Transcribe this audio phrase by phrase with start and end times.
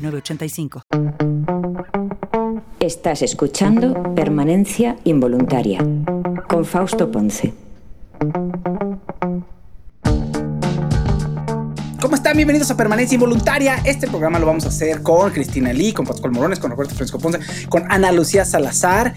[0.00, 0.82] 906985.
[2.80, 5.78] Estás escuchando Permanencia Involuntaria
[6.48, 7.52] con Fausto Ponce.
[12.00, 12.36] ¿Cómo están?
[12.36, 13.76] Bienvenidos a Permanencia Involuntaria.
[13.84, 17.18] Este programa lo vamos a hacer con Cristina Lee, con Pascual Morones, con Roberto Francisco
[17.18, 19.14] Ponce, con Ana Lucía Salazar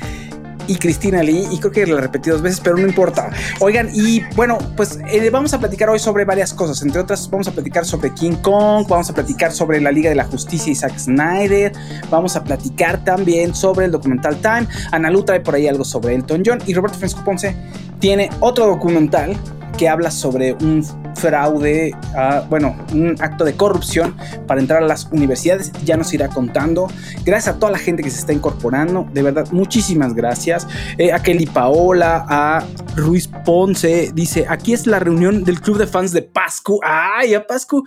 [0.67, 3.31] y Cristina Lee, y creo que la repetí dos veces, pero no importa.
[3.59, 7.47] Oigan, y bueno, pues eh, vamos a platicar hoy sobre varias cosas, entre otras vamos
[7.47, 10.75] a platicar sobre King Kong, vamos a platicar sobre la Liga de la Justicia y
[10.75, 11.73] Zack Snyder,
[12.09, 16.15] vamos a platicar también sobre el documental Time, Ana Lu trae por ahí algo sobre
[16.15, 17.55] Elton John, y Roberto Francisco Ponce
[17.99, 19.37] tiene otro documental
[19.77, 20.83] que habla sobre un
[21.15, 24.15] fraude, uh, bueno, un acto de corrupción
[24.47, 25.71] para entrar a las universidades.
[25.83, 26.87] Ya nos irá contando.
[27.25, 29.07] Gracias a toda la gente que se está incorporando.
[29.13, 30.67] De verdad, muchísimas gracias.
[30.97, 32.63] Eh, a Kelly Paola, a
[32.95, 34.11] Ruiz Ponce.
[34.13, 36.79] Dice, aquí es la reunión del club de fans de Pascu.
[36.83, 37.83] Ay, a Pascu.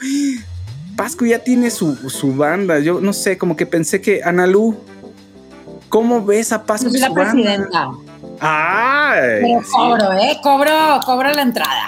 [0.96, 2.78] Pascu ya tiene su, su banda.
[2.80, 4.76] Yo no sé, como que pensé que Analú.
[5.88, 6.86] ¿Cómo ves a Pascu?
[6.86, 7.90] Yo soy la presidenta.
[8.40, 9.40] ¡Ay!
[9.42, 10.38] Pero cobro, ¿eh?
[10.42, 11.86] Cobro, cobro la entrada.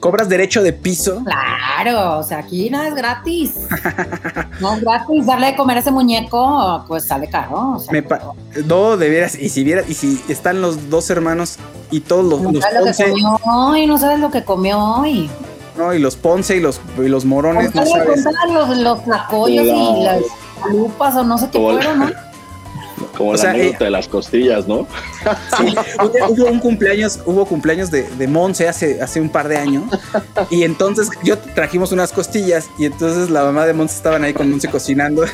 [0.00, 1.24] ¿Cobras derecho de piso?
[1.24, 3.54] Claro, o sea, aquí nada es gratis.
[4.60, 5.26] no es gratis.
[5.26, 7.72] Darle de comer a ese muñeco, pues sale caro.
[7.74, 8.20] O sea, Me pa-
[8.64, 11.56] no, de veras, y si vieras, y si están los dos hermanos
[11.90, 14.78] y todos los, no los sabes lo que comió hoy, no sabes lo que comió
[14.78, 15.28] hoy.
[15.76, 18.24] no, y los Ponce y los, y los Morones, no sabes.
[18.52, 20.20] los, los tlacoyos y las
[20.70, 22.06] lupas o no sé qué fueron, ¿no?
[23.18, 24.86] Como O la sea, anécdota de las costillas, ¿no?
[25.58, 25.74] Sí,
[26.30, 29.82] hubo, un cumpleaños, hubo cumpleaños de, de Monse hace, hace un par de años.
[30.50, 32.66] Y entonces yo trajimos unas costillas.
[32.78, 35.24] Y entonces la mamá de Monse estaban ahí con Monse cocinando.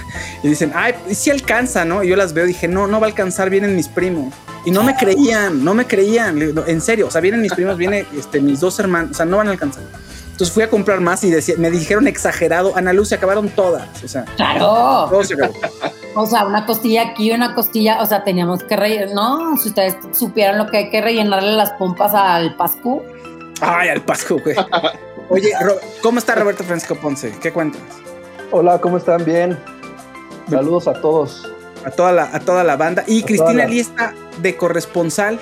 [0.43, 2.03] Y dicen, ay, sí alcanza, ¿no?
[2.03, 4.33] Y yo las veo y dije, no, no va a alcanzar, vienen mis primos.
[4.65, 6.39] Y no me creían, no me creían.
[6.39, 9.11] Le digo, "No, En serio, o sea, vienen mis primos, vienen este, mis dos hermanos,
[9.11, 9.83] o sea, no van a alcanzar.
[10.33, 13.87] Entonces fui a comprar más y decía, me dijeron exagerado, Ana Luz, se acabaron todas.
[14.03, 15.07] O sea, Claro.
[15.11, 15.53] todo se acabó.
[16.17, 19.97] O sea, una costilla aquí, una costilla, o sea, teníamos que rellenar, no, si ustedes
[20.13, 23.03] supieran lo que hay que rellenarle las pompas al pascu.
[23.61, 24.57] Ay, al Pascu, güey.
[25.31, 25.53] Oye,
[26.03, 27.33] ¿cómo está Roberto Francisco Ponce?
[27.41, 27.81] ¿Qué cuentas?
[28.51, 29.25] Hola, ¿cómo están?
[29.25, 29.59] Bien.
[30.51, 31.51] Saludos a todos.
[31.85, 33.05] A toda la, a toda la banda.
[33.07, 35.39] Y A Cristina la- está de corresponsal.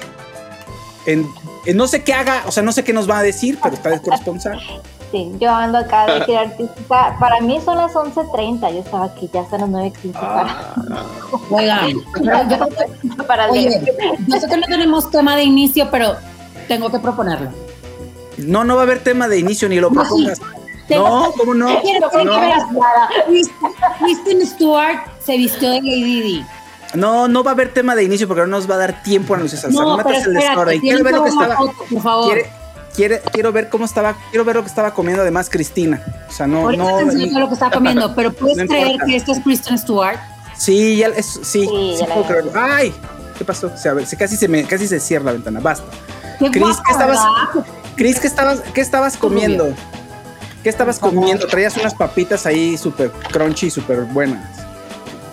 [1.07, 1.27] En,
[1.67, 3.75] en no sé qué haga, o sea, no sé qué nos va a decir, pero
[3.75, 4.61] está de corresponsal.
[5.13, 7.17] Sí, yo ando acá de gira artística.
[7.21, 8.73] Para mí son las 11.30.
[8.73, 10.75] Yo estaba aquí ya hasta las 9.15 Ah,
[11.51, 13.81] Oigan, yo creo que- para, para oye,
[14.27, 16.17] yo sé que no tenemos tema de inicio, pero
[16.67, 17.51] tengo que proponerlo.
[18.39, 20.41] No, no va a haber tema de inicio ni lo propongas.
[20.89, 21.69] No, ¿cómo no?
[23.99, 26.45] Kristen Stewart se vistió de Lady Di.
[26.95, 29.35] No, no va a haber tema de inicio porque no nos va a dar tiempo
[29.35, 29.73] a Luis Salazar.
[29.73, 30.81] No, metas el desorden.
[30.81, 31.57] Quiero ver lo que estaba.
[31.57, 32.25] foto, por favor.
[32.33, 32.51] Quiere,
[32.95, 36.03] quiere- quiero ver cómo estaba, quiero ver lo que estaba comiendo además Cristina.
[36.29, 37.01] O sea, no, no.
[37.01, 39.07] lo que estaba comiendo, pero ¿puedes No creer importa.
[39.07, 40.19] que esto es Kristen Stewart?
[40.57, 42.53] Sí, ya es, sí, sí, puedo creerlo.
[42.55, 42.95] ¡Ay!
[43.37, 43.71] ¿Qué pasó?
[43.75, 45.61] O sea, casi se me, casi se cierra la ventana.
[45.61, 45.85] Basta.
[46.39, 47.19] Qué Cris, guapa, ¿qué estabas-
[47.97, 49.75] ¿qué estabas, qué estabas comiendo?
[50.63, 51.47] ¿Qué estabas comiendo?
[51.49, 54.62] Traías unas papitas ahí súper crunchy, súper buenas.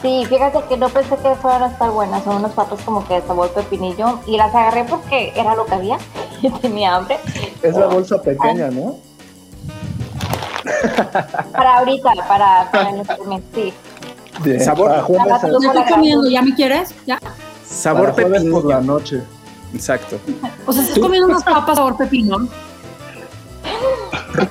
[0.02, 2.24] Sí, fíjate que no pensé que fueran a estar buenas.
[2.24, 4.20] Son unos patos como que de sabor pepinillo.
[4.26, 5.98] Y las agarré porque era lo que había.
[6.42, 7.18] Y tenía hambre.
[7.62, 8.96] Es la bolsa pequeña, ¿no?
[11.52, 13.42] Para ahorita, para, para el mes.
[13.54, 13.74] Sí.
[14.42, 14.64] Bien.
[14.64, 15.06] Sabor.
[15.10, 16.96] Ya estoy comiendo, ¿ya me quieres?
[17.06, 17.20] ¿Ya?
[17.66, 19.22] Sabor por la noche.
[19.74, 20.18] Exacto.
[20.66, 22.48] O sea, estás comiendo unas papas sabor pepino.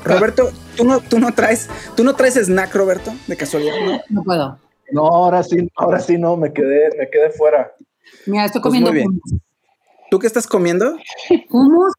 [0.04, 4.00] Roberto, ¿tú no, tú no traes, tú no traes snack, Roberto, de casualidad, ¿no?
[4.10, 4.58] No puedo.
[4.90, 7.74] No, ahora sí, ahora sí no, me quedé, me quedé fuera.
[8.26, 9.20] Mira, estoy Pues comiendo hummus.
[10.10, 10.96] ¿Tú qué estás comiendo?
[11.50, 11.92] Hummus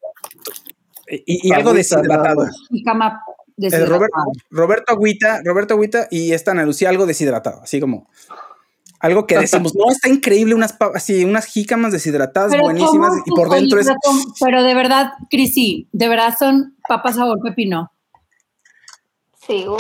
[1.08, 2.48] Y, y algo deshidratado.
[2.72, 3.98] y cama Eh, deshidratada.
[3.98, 4.16] Roberto,
[4.50, 8.08] Roberto Agüita, Roberto Agüita y esta Ana Lucía algo deshidratado, así como
[9.02, 13.32] algo que decimos, no, está increíble, unas papas, así, unas jícamas deshidratadas Pero buenísimas y
[13.32, 13.88] por dentro es.
[14.42, 17.92] Pero de verdad, Crisi, de verdad son papas sabor pepino.
[19.48, 19.80] Sí, güey.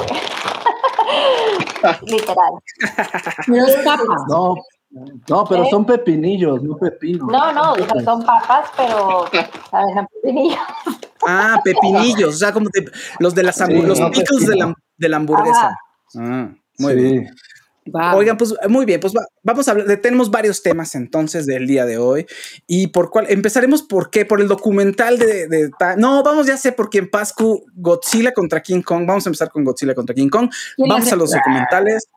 [2.05, 2.51] Literal.
[3.47, 3.85] Es.
[4.27, 4.55] No,
[5.29, 5.67] no, pero ¿Eh?
[5.69, 7.27] son pepinillos, no pepinos.
[7.31, 9.25] No, no, son papas, pero
[9.69, 10.57] saben a pepinillo.
[11.27, 12.89] Ah, pepinillos, o sea, como de-
[13.19, 15.77] los de las Sí, los no, pickles de la, de la hamburguesa.
[16.17, 16.99] Ah, muy Sí.
[16.99, 17.33] bien.
[18.15, 21.85] Oigan, pues muy bien, pues va- vamos a hablar, tenemos varios temas entonces del día
[21.85, 22.25] de hoy
[22.67, 26.89] y por cuál empezaremos por qué, por el documental de, no, vamos ya sé por
[26.89, 30.89] quién Pascu, Godzilla contra King Kong, vamos a empezar con Godzilla contra King Kong, ¿Quién
[30.89, 32.07] vamos a los documentales,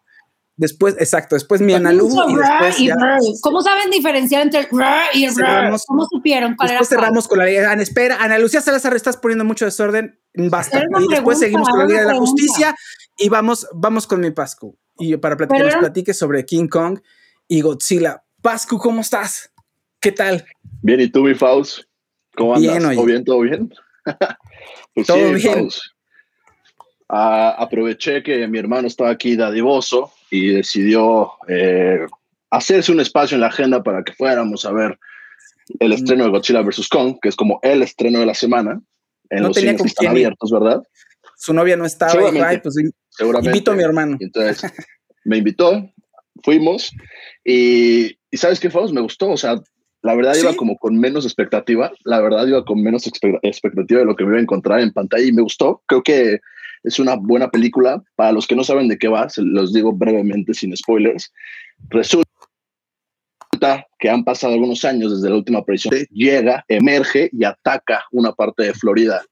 [0.57, 2.95] después, exacto, después mi Analu y después Y ya-
[3.41, 4.69] ¿Cómo saben diferenciar entre
[5.15, 7.07] y Cerramos- ¿Cómo supieron cuál Después era cuál?
[7.07, 7.71] cerramos con la Liga.
[7.73, 10.21] Ana, espera, Ana Lucía Salazar, estás poniendo mucho desorden.
[10.35, 10.79] Basta.
[10.79, 12.31] Y después pregunta, seguimos con la Liga de la pregunta.
[12.31, 12.75] Justicia
[13.17, 14.79] y vamos, vamos con mi Pascu.
[14.99, 17.01] Y para platicar, Pero nos era- platique sobre King Kong
[17.49, 18.23] y Godzilla.
[18.41, 19.53] Pascu, ¿cómo estás?
[20.01, 20.45] ¿Qué tal?
[20.83, 21.83] Bien, ¿y tú, mi Faust?
[22.37, 22.73] ¿Cómo andas?
[22.73, 22.97] Bien, oye.
[22.97, 23.25] ¿Todo bien?
[23.25, 23.75] ¿Todo bien?
[24.95, 25.55] pues Todo sí, bien.
[25.55, 25.81] Faust.
[27.09, 32.07] Ah, aproveché que mi hermano estaba aquí dadivoso y decidió eh,
[32.51, 34.99] hacerse un espacio en la agenda para que fuéramos a ver
[35.69, 35.77] Mm.
[35.79, 36.89] el estreno de Godzilla vs.
[36.89, 38.81] Kong, que es como el estreno de la semana.
[39.31, 40.83] En No los tenía cines con que están abiertos, ¿verdad?
[41.37, 42.13] Su novia no estaba.
[42.53, 42.75] y pues
[43.13, 43.51] Seguramente.
[43.57, 44.17] invito a mi hermano.
[44.21, 44.71] Entonces
[45.25, 45.89] me invitó,
[46.43, 46.91] fuimos
[47.45, 48.93] y, y ¿sabes qué, Faust?
[48.95, 49.61] Me gustó, o sea,
[50.03, 50.57] la verdad iba ¿Sí?
[50.57, 54.31] como con menos expectativa, la verdad iba con menos expe- expectativa de lo que me
[54.31, 55.83] iba a encontrar en pantalla y me gustó.
[55.87, 56.41] Creo que
[56.83, 58.03] es una buena película.
[58.17, 61.33] Para los que no saben de qué va, se los digo brevemente sin spoilers.
[61.91, 62.27] Resulta
[64.01, 65.95] que han pasado algunos años desde la última aparición.
[66.11, 69.23] Llega, emerge y ataca una parte de Florida.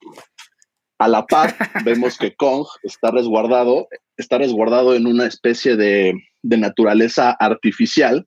[1.00, 6.56] A la par, vemos que Kong está resguardado, está resguardado en una especie de, de
[6.58, 8.26] naturaleza artificial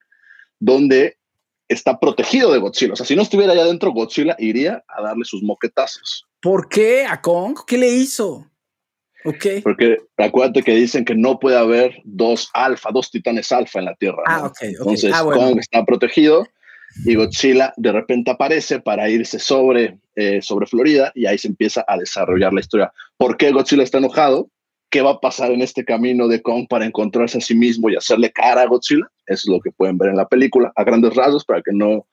[0.59, 1.17] donde
[1.67, 2.93] está protegido de Godzilla.
[2.93, 6.25] O sea, si no estuviera allá adentro, Godzilla iría a darle sus moquetazos.
[6.41, 7.59] ¿Por qué a Kong?
[7.67, 8.49] ¿Qué le hizo?
[9.25, 9.45] Ok.
[9.63, 13.95] Porque acuérdate que dicen que no puede haber dos alfa, dos titanes alfa en la
[13.95, 14.23] Tierra.
[14.25, 14.45] Ah, ¿no?
[14.47, 14.63] ok, ok.
[14.63, 15.41] Entonces, Ah, bueno.
[15.41, 16.47] Kong está protegido
[17.05, 21.83] y Godzilla de repente aparece para irse sobre, eh, sobre Florida y ahí se empieza
[21.87, 22.93] a desarrollar la historia.
[23.17, 24.49] ¿Por qué Godzilla está enojado?
[24.89, 27.95] ¿Qué va a pasar en este camino de Kong para encontrarse a sí mismo y
[27.95, 29.07] hacerle cara a Godzilla?
[29.25, 32.05] Es lo que pueden ver en la película, a grandes rasgos, para que no,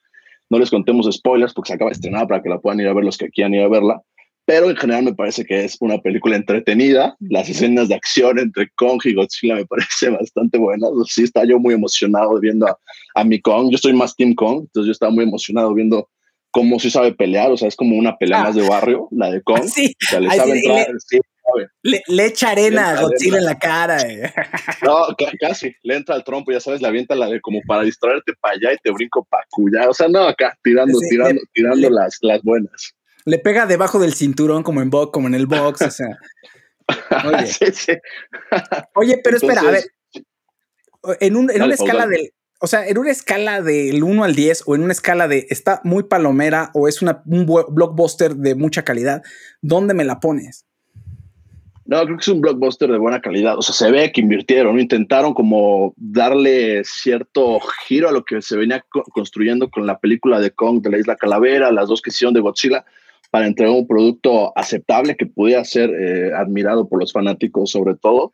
[0.49, 2.95] no les contemos spoilers, porque se acaba de estrenar para que la puedan ir a
[2.95, 4.01] ver los que quieran ir a verla.
[4.47, 7.15] Pero en general me parece que es una película entretenida.
[7.21, 10.91] Las escenas de acción entre Kong y Godzilla me parece bastante buenas.
[11.07, 12.77] Sí, estaba yo muy emocionado viendo a,
[13.15, 13.69] a mi Kong.
[13.71, 16.09] Yo soy más Team Kong, entonces yo estaba muy emocionado viendo
[16.51, 17.51] cómo sí sabe pelear.
[17.53, 18.45] O sea, es como una pelea Ah.
[18.45, 19.63] más de barrio, la de Kong.
[19.73, 21.69] Sí, O sea, le sabe sí, entrar, sí, sabe.
[21.83, 23.99] le, le echa arena a Le Godzilla en la cara.
[24.01, 24.33] eh.
[24.83, 25.73] No, ca- casi.
[25.85, 28.73] Le entra al trompo, ya sabes, le avienta la de como para distraerte para allá
[28.73, 29.89] y te brinco para cuya.
[29.89, 32.95] O sea, no, acá tirando, tirando, le- tirando le- las, las buenas.
[33.25, 35.83] Le pega debajo del cinturón como en box, como en el box.
[35.83, 36.09] O sea.
[37.47, 37.93] Sí, sí.
[38.97, 39.85] Oye, pero espera, a ver.
[41.21, 42.17] En, un- en Dale, una escala dale.
[42.17, 42.31] del.
[42.63, 45.81] O sea, en una escala del 1 al 10 o en una escala de está
[45.85, 49.23] muy palomera o es una, un bu- blockbuster de mucha calidad,
[49.63, 50.67] ¿dónde me la pones?
[51.87, 53.57] No, creo que es un blockbuster de buena calidad.
[53.57, 58.57] O sea, se ve que invirtieron, intentaron como darle cierto giro a lo que se
[58.57, 62.11] venía co- construyendo con la película de Kong de la Isla Calavera, las dos que
[62.11, 62.85] hicieron de Godzilla,
[63.31, 68.33] para entregar un producto aceptable que pudiera ser eh, admirado por los fanáticos sobre todo.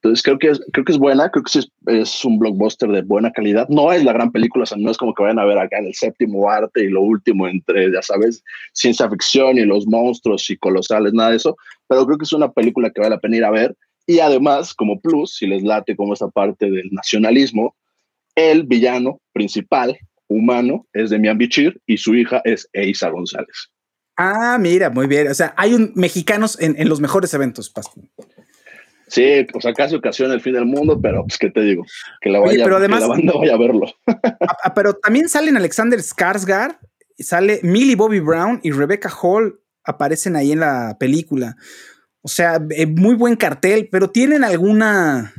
[0.00, 3.02] Entonces creo que es, creo que es buena, creo que es, es un blockbuster de
[3.02, 3.68] buena calidad.
[3.68, 5.78] No es la gran película, o sea, no es como que vayan a ver acá
[5.78, 10.48] en el séptimo arte y lo último entre, ya sabes, ciencia ficción y los monstruos
[10.50, 11.56] y colosales, nada de eso,
[11.88, 13.76] pero creo que es una película que vale la pena ir a ver.
[14.06, 17.74] Y además, como plus, si les late como esta parte del nacionalismo,
[18.36, 23.68] el villano principal humano es Demian Bichir y su hija es Eiza González.
[24.20, 25.28] Ah, mira, muy bien.
[25.28, 28.02] O sea, hay un mexicanos en, en los mejores eventos, Pascu.
[29.06, 31.84] Sí, o sea, casi ocasiona el fin del mundo, pero pues, ¿qué te digo?
[32.20, 33.86] Que la, Oye, vaya, pero que además- la banda vaya a verlo.
[34.06, 36.76] Ah, ah, pero también salen Alexander Skarsgård,
[37.18, 41.56] sale Millie Bobby Brown y Rebecca Hall aparecen ahí en la película.
[42.20, 45.32] O sea, eh, muy buen cartel, pero tienen alguna,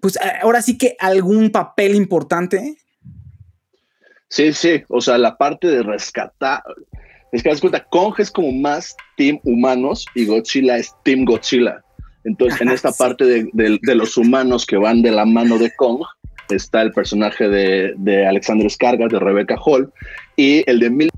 [0.00, 2.78] pues a- ahora sí que algún papel importante.
[4.28, 6.62] Sí, sí, o sea, la parte de rescatar.
[7.32, 11.82] Es que das cuenta, Kong es como más team humanos y Godzilla es team Godzilla.
[12.24, 12.98] Entonces, en esta Sí.
[12.98, 16.00] parte de, de- de los humanos que van de la mano de Kong,
[16.50, 19.92] está el personaje de, de Alexander Skarsgård, de Rebecca Hall,
[20.36, 21.10] y el de Millie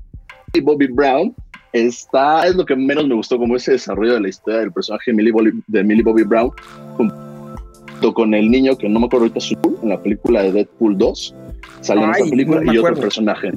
[0.61, 1.33] Bobby Brown.
[1.71, 5.11] Está, es lo que menos me gustó, como ese desarrollo de la historia del personaje
[5.11, 6.51] de Millie Bobby, de Millie Bobby Brown,
[6.97, 10.97] junto con el niño que no me acuerdo ahorita su en la película de Deadpool
[10.97, 11.35] 2,
[11.81, 13.51] sale en esa película, no y otro personaje.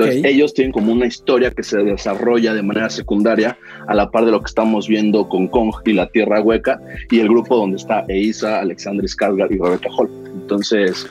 [0.00, 3.56] Entonces, ellos tienen como una historia que se desarrolla de manera secundaria
[3.88, 7.20] a la par de lo que estamos viendo con Kong y la Tierra Hueca y
[7.20, 10.10] el grupo donde está Eiza, Alexander Skarsgård y Rebecca Hall.
[10.34, 11.06] Entonces,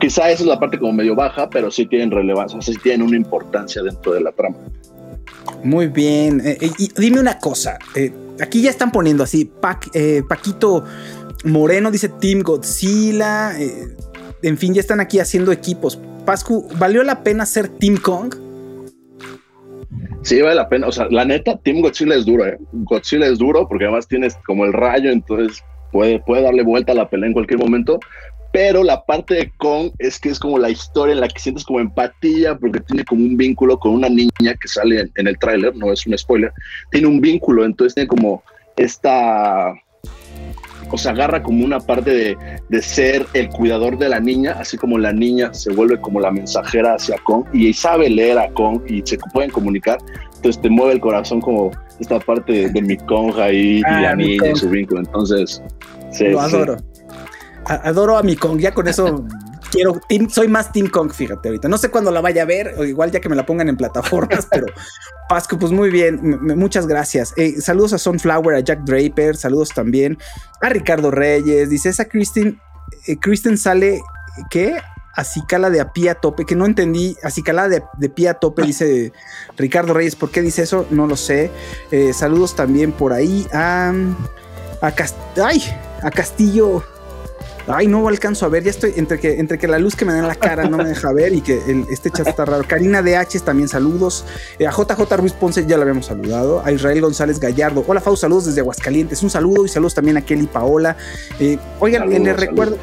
[0.00, 2.80] quizá esa es la parte como medio baja, pero sí tienen relevancia, o sea, sí
[2.82, 4.56] tienen una importancia dentro de la trama.
[5.64, 6.40] Muy bien.
[6.44, 7.78] Eh, eh, y dime una cosa.
[7.94, 10.84] eh, aquí ya están poniendo así, Pac- eh, Paquito
[11.44, 13.52] Moreno dice Team Godzilla.
[14.42, 16.00] en fin, ya están aquí haciendo equipos.
[16.24, 18.34] Pascu, ¿valió la pena ser Team Kong?
[20.22, 20.86] Sí, vale la pena.
[20.86, 22.56] O sea, la neta, Team Godzilla es duro, ¿eh?
[22.72, 26.94] Godzilla es duro porque además tienes como el rayo, entonces puede, puede darle vuelta a
[26.94, 27.98] la pelea en cualquier momento.
[28.52, 31.64] Pero la parte de Kong es que es como la historia en la que sientes
[31.64, 35.38] como empatía porque tiene como un vínculo con una niña que sale en, en el
[35.38, 36.52] tráiler, no es un spoiler.
[36.90, 38.42] Tiene un vínculo, entonces tiene como
[38.76, 39.74] esta
[40.92, 42.36] o sea, agarra como una parte de,
[42.68, 46.30] de, ser el cuidador de la niña, así como la niña se vuelve como la
[46.30, 49.98] mensajera hacia Kong y sabe leer a Kong y se pueden comunicar.
[50.36, 54.02] Entonces te mueve el corazón como esta parte de, de mi Kong ahí Ah, y
[54.02, 54.56] la niña y Kong.
[54.56, 55.00] su vínculo.
[55.00, 55.62] Entonces,
[56.10, 56.76] sí, Lo adoro.
[57.64, 58.58] Adoro a mi Kong.
[58.58, 59.24] Ya con eso
[59.72, 59.94] quiero.
[60.08, 61.68] Team- soy más Team Kong, fíjate ahorita.
[61.68, 63.76] No sé cuándo la vaya a ver, o igual ya que me la pongan en
[63.76, 64.66] plataformas, pero
[65.28, 66.20] Pascu, pues muy bien.
[66.56, 67.32] Muchas gracias.
[67.36, 69.36] Eh, saludos a Sunflower, a Jack Draper.
[69.36, 70.18] Saludos también
[70.60, 71.70] a Ricardo Reyes.
[71.70, 72.60] Dice esa Kristen.
[73.06, 74.00] eh, Kristen sale.
[74.50, 74.76] ¿Qué?
[75.14, 77.16] Acicala de a pie a tope, que no entendí.
[77.22, 79.12] Acicala de, de pie a tope, dice
[79.58, 80.16] Ricardo Reyes.
[80.16, 80.86] ¿Por qué dice eso?
[80.90, 81.50] No lo sé.
[81.90, 83.92] Eh, saludos también por ahí a.
[84.80, 85.14] A, Cast-
[85.44, 85.62] ay,
[86.02, 86.82] a Castillo.
[87.68, 88.64] Ay, no alcanzo a ver.
[88.64, 90.78] Ya estoy entre que, entre que la luz que me da en la cara no
[90.78, 92.64] me deja ver y que el- este chat está raro.
[92.66, 94.24] Karina DH también saludos.
[94.58, 96.60] Eh, a JJ Ruiz Ponce ya la habíamos saludado.
[96.64, 97.84] A Israel González Gallardo.
[97.86, 99.22] Hola, Fau, saludos desde Aguascalientes.
[99.22, 100.96] Un saludo y saludos también a Kelly Paola.
[101.38, 102.40] Eh, oigan, Saludos, les saludos.
[102.50, 102.76] recuerdo.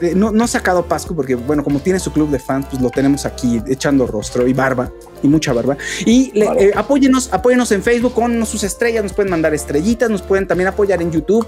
[0.00, 2.82] eh, no, no he sacado Pascu porque, bueno, como tiene su club de fans, pues
[2.82, 4.90] lo tenemos aquí echando rostro y barba
[5.22, 5.76] y mucha barba.
[6.06, 10.22] Y le- eh, apóyenos, apóyenos en Facebook con sus estrellas, nos pueden mandar estrellitas, nos
[10.22, 11.46] pueden también apoyar en YouTube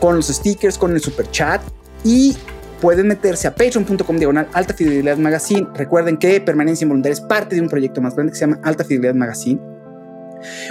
[0.00, 1.60] con los stickers, con el super chat
[2.04, 2.36] y
[2.80, 5.66] pueden meterse a patreon.com diagonal alta fidelidad magazine.
[5.74, 8.84] Recuerden que Permanencia Involuntaria es parte de un proyecto más grande que se llama Alta
[8.84, 9.60] Fidelidad Magazine.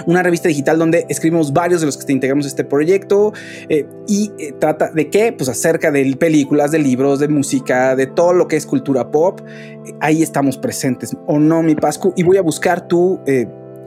[0.06, 3.32] Una revista digital donde escribimos varios de los que integramos a este proyecto
[3.68, 5.32] eh, y eh, trata de qué?
[5.32, 9.40] Pues acerca de películas, de libros, de música, de todo lo que es cultura pop.
[9.46, 12.12] Eh, ahí estamos presentes, ¿o no, mi Pascu?
[12.16, 13.20] Y voy a buscar tu,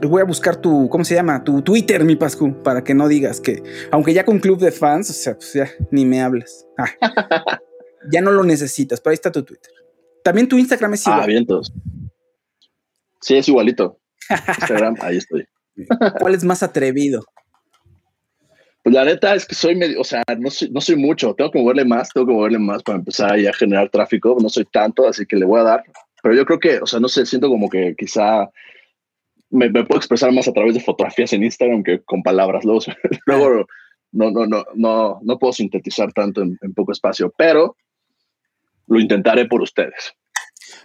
[0.02, 1.42] voy a buscar tu, ¿cómo se llama?
[1.44, 5.10] Tu Twitter, mi Pascu, para que no digas que, aunque ya con club de fans,
[5.10, 6.66] o sea, pues ya ni me hablas.
[6.78, 6.90] Ah,
[8.10, 9.72] ya no lo necesitas, pero ahí está tu Twitter.
[10.22, 11.20] También tu Instagram es igual.
[11.22, 11.72] Ah, vientos.
[13.20, 13.98] Sí, es igualito.
[14.30, 15.46] Instagram, ahí estoy.
[16.18, 17.24] ¿Cuál es más atrevido?
[18.82, 21.50] Pues la neta es que soy medio, o sea, no soy, no soy mucho, tengo
[21.50, 24.66] que moverle más, tengo que moverle más para empezar ahí a generar tráfico, no soy
[24.66, 25.84] tanto, así que le voy a dar,
[26.22, 28.46] pero yo creo que, o sea, no sé, siento como que quizá
[29.54, 32.80] me, me puedo expresar más a través de fotografías en Instagram que con palabras, luego,
[33.26, 33.66] luego
[34.12, 37.76] no, no, no, no, no puedo sintetizar tanto en, en poco espacio, pero
[38.86, 40.12] lo intentaré por ustedes.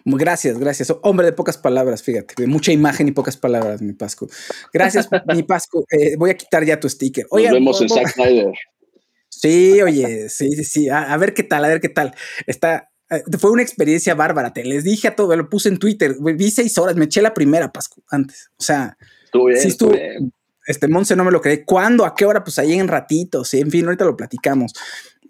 [0.05, 0.93] Gracias, gracias.
[1.03, 4.29] Hombre de pocas palabras, fíjate, de mucha imagen y pocas palabras, mi Pascu.
[4.73, 5.85] Gracias, mi Pascu.
[5.91, 7.25] Eh, voy a quitar ya tu sticker.
[7.25, 8.53] Nos Oigan, vemos en bo- bo- Zack Snyder.
[9.29, 10.89] Sí, oye, sí, sí, sí.
[10.89, 12.13] A, a ver qué tal, a ver qué tal.
[12.47, 12.89] Está,
[13.39, 14.53] fue una experiencia bárbara.
[14.53, 16.15] Te les dije a todo, lo puse en Twitter.
[16.19, 18.51] Vi seis horas, me eché la primera, Pascu, antes.
[18.57, 20.09] O sea, Estuvo bien, sí estuvo estuvo.
[20.09, 20.33] bien.
[20.67, 21.63] Este Monse no me lo creí.
[21.65, 22.05] ¿Cuándo?
[22.05, 22.43] ¿A qué hora?
[22.43, 23.49] Pues ahí en ratitos.
[23.49, 24.73] Sí, en fin, ahorita lo platicamos.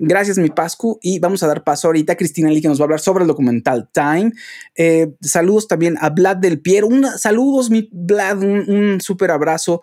[0.02, 0.98] Gracias, mi Pascu.
[1.02, 3.26] Y vamos a dar paso ahorita a Cristina Lee, que nos va a hablar sobre
[3.26, 4.32] el documental Time.
[4.76, 6.88] Eh, saludos también a Vlad del Piero.
[6.88, 8.38] Un, saludos, mi Vlad.
[8.38, 9.82] Un, un súper abrazo.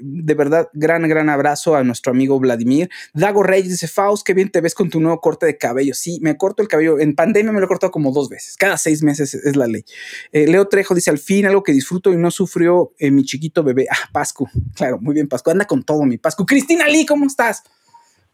[0.00, 2.88] De verdad, gran, gran abrazo a nuestro amigo Vladimir.
[3.12, 5.92] Dago Reyes dice: Faust, qué bien te ves con tu nuevo corte de cabello.
[5.92, 6.98] Sí, me corto el cabello.
[6.98, 8.56] En pandemia me lo he cortado como dos veces.
[8.56, 9.84] Cada seis meses es la ley.
[10.32, 13.62] Eh, Leo Trejo dice: Al fin, algo que disfruto y no sufrió eh, mi chiquito
[13.62, 13.86] bebé.
[13.90, 14.48] Ah, Pascu.
[14.74, 15.50] Claro, muy bien, Pascu.
[15.50, 16.46] Anda con todo, mi Pascu.
[16.46, 17.62] Cristina Lee, ¿cómo estás?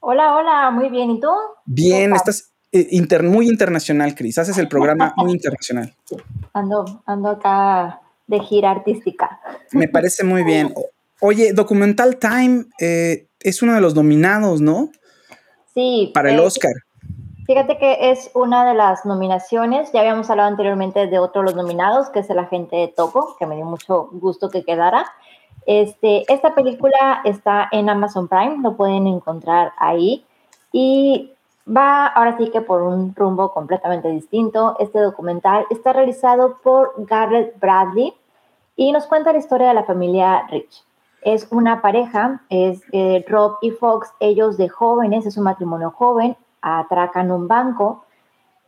[0.06, 1.11] Hola, hola, muy bien.
[1.12, 1.30] ¿Y tú?
[1.64, 4.37] Bien, estás eh, inter- muy internacional, Cris.
[4.37, 5.94] Haces el programa muy internacional.
[6.52, 9.40] Ando, ando acá de gira artística.
[9.73, 10.75] Me parece muy bien.
[11.23, 14.90] Oye, Documental Time eh, es uno de los nominados, ¿no?
[15.73, 16.11] Sí.
[16.12, 16.73] Para el eh, Oscar.
[17.46, 19.90] Fíjate que es una de las nominaciones.
[19.92, 23.37] Ya habíamos hablado anteriormente de otro de los nominados, que es el agente de Toco,
[23.38, 25.06] que me dio mucho gusto que quedara.
[25.66, 30.25] Este, esta película está en Amazon Prime, lo pueden encontrar ahí.
[30.73, 31.33] Y
[31.66, 34.76] va ahora sí que por un rumbo completamente distinto.
[34.78, 38.12] Este documental está realizado por Garrett Bradley
[38.76, 40.85] y nos cuenta la historia de la familia Rich.
[41.23, 46.37] Es una pareja, es eh, Rob y Fox, ellos de jóvenes, es un matrimonio joven,
[46.61, 48.04] atracan un banco,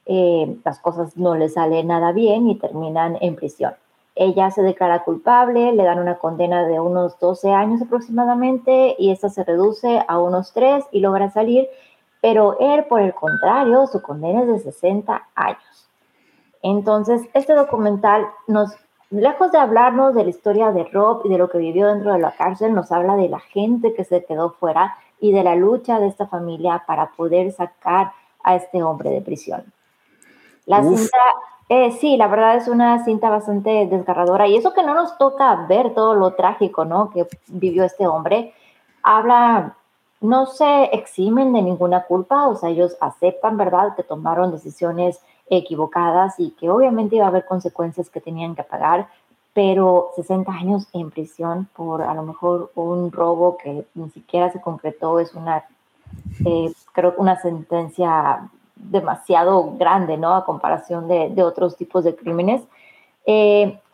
[0.06, 3.74] eh, las cosas no les salen nada bien y terminan en prisión.
[4.16, 9.28] Ella se declara culpable, le dan una condena de unos 12 años aproximadamente y esta
[9.28, 11.68] se reduce a unos 3 y logra salir,
[12.20, 15.88] pero él, por el contrario, su condena es de 60 años.
[16.62, 18.74] Entonces, este documental nos,
[19.10, 22.18] lejos de hablarnos de la historia de Rob y de lo que vivió dentro de
[22.18, 25.98] la cárcel, nos habla de la gente que se quedó fuera, y de la lucha
[25.98, 29.72] de esta familia para poder sacar a este hombre de prisión.
[30.66, 31.18] La cinta,
[31.68, 35.66] eh, sí, la verdad es una cinta bastante desgarradora y eso que no nos toca
[35.68, 37.10] ver todo lo trágico, ¿no?
[37.10, 38.54] Que vivió este hombre,
[39.02, 39.74] habla,
[40.20, 45.20] no se eximen de ninguna culpa, o sea, ellos aceptan, ¿verdad?, que tomaron decisiones
[45.50, 49.08] equivocadas y que obviamente iba a haber consecuencias que tenían que pagar,
[49.52, 54.60] pero 60 años en prisión por a lo mejor un robo que ni siquiera se
[54.60, 55.64] concretó es una,
[56.44, 60.34] eh, creo una sentencia demasiado grande, ¿no?
[60.34, 62.62] A comparación de, de otros tipos de crímenes.
[63.26, 63.80] Eh,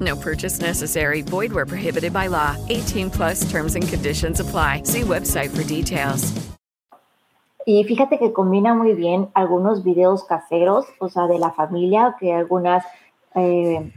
[0.00, 1.22] No purchase necessary.
[1.22, 2.56] Void where prohibited by law.
[2.68, 4.82] 18 plus terms and conditions apply.
[4.84, 6.32] See website for details.
[7.66, 12.32] Y fíjate que combina muy bien algunos videos caseros, o sea, de la familia, que
[12.32, 12.84] algunas,
[13.34, 13.92] eh,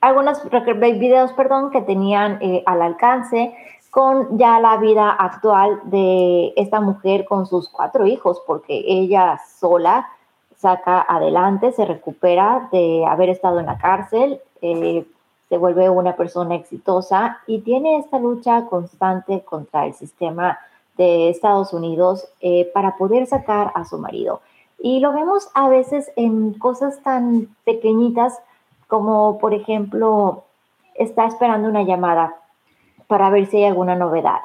[0.00, 3.54] algunos videos, perdón, que tenían eh, al alcance
[3.90, 10.08] con ya la vida actual de esta mujer con sus cuatro hijos, porque ella sola
[10.56, 15.06] saca adelante, se recupera de haber estado en la cárcel, eh,
[15.48, 20.58] se vuelve una persona exitosa y tiene esta lucha constante contra el sistema
[20.96, 24.40] de Estados Unidos eh, para poder sacar a su marido.
[24.80, 28.38] Y lo vemos a veces en cosas tan pequeñitas
[28.88, 30.44] como, por ejemplo,
[30.94, 32.36] está esperando una llamada
[33.06, 34.40] para ver si hay alguna novedad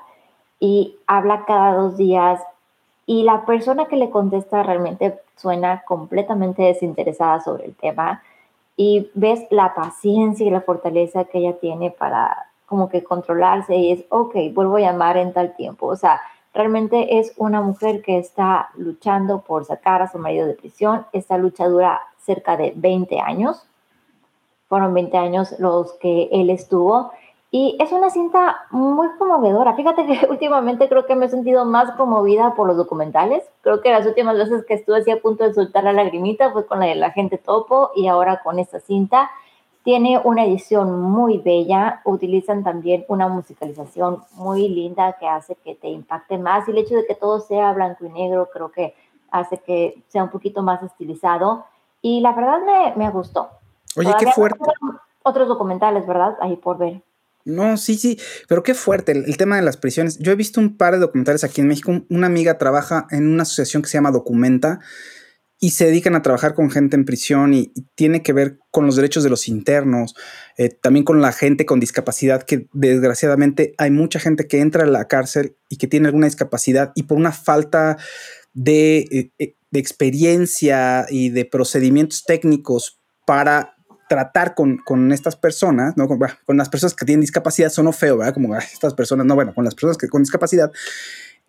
[0.59, 2.41] y habla cada dos días
[3.05, 8.23] y la persona que le contesta realmente suena completamente desinteresada sobre el tema
[8.75, 13.91] y ves la paciencia y la fortaleza que ella tiene para como que controlarse y
[13.91, 15.87] es, ok, vuelvo a llamar en tal tiempo.
[15.87, 16.21] O sea,
[16.53, 21.05] realmente es una mujer que está luchando por sacar a su marido de prisión.
[21.13, 23.67] Esta lucha dura cerca de 20 años.
[24.69, 27.11] Fueron 20 años los que él estuvo
[27.55, 29.75] y es una cinta muy conmovedora.
[29.75, 33.43] Fíjate que últimamente creo que me he sentido más conmovida por los documentales.
[33.61, 36.65] Creo que las últimas veces que estuve así a punto de soltar la lagrimita fue
[36.65, 39.29] con la de la gente topo y ahora con esta cinta.
[39.83, 45.89] Tiene una edición muy bella, utilizan también una musicalización muy linda que hace que te
[45.89, 48.95] impacte más y el hecho de que todo sea blanco y negro creo que
[49.29, 51.65] hace que sea un poquito más estilizado
[52.01, 53.49] y la verdad me, me gustó.
[53.95, 54.57] Oye, qué fuerte.
[55.21, 56.35] Otros documentales, ¿verdad?
[56.41, 57.03] Ahí por ver.
[57.45, 60.17] No, sí, sí, pero qué fuerte el, tema de las prisiones.
[60.19, 62.05] Yo he visto un par de documentales aquí en México.
[62.09, 64.79] Una amiga trabaja en una asociación que se llama Documenta
[65.59, 68.95] y se dedican a trabajar con gente en prisión y, tiene que ver con los
[68.95, 70.15] derechos de los internos,
[70.57, 74.87] eh, también con la gente con discapacidad, que desgraciadamente hay mucha gente que entra a
[74.87, 77.97] la cárcel y que tiene alguna discapacidad y por una falta
[78.53, 83.75] de, eh, eh, de experiencia y de procedimientos técnicos para
[84.07, 86.07] tratar con, con estas personas, ¿no?
[86.07, 88.33] Con, con, las personas que tienen discapacidad, sonó feo, ¿verdad?
[88.33, 90.71] Como estas personas, no, bueno, con las personas que con discapacidad,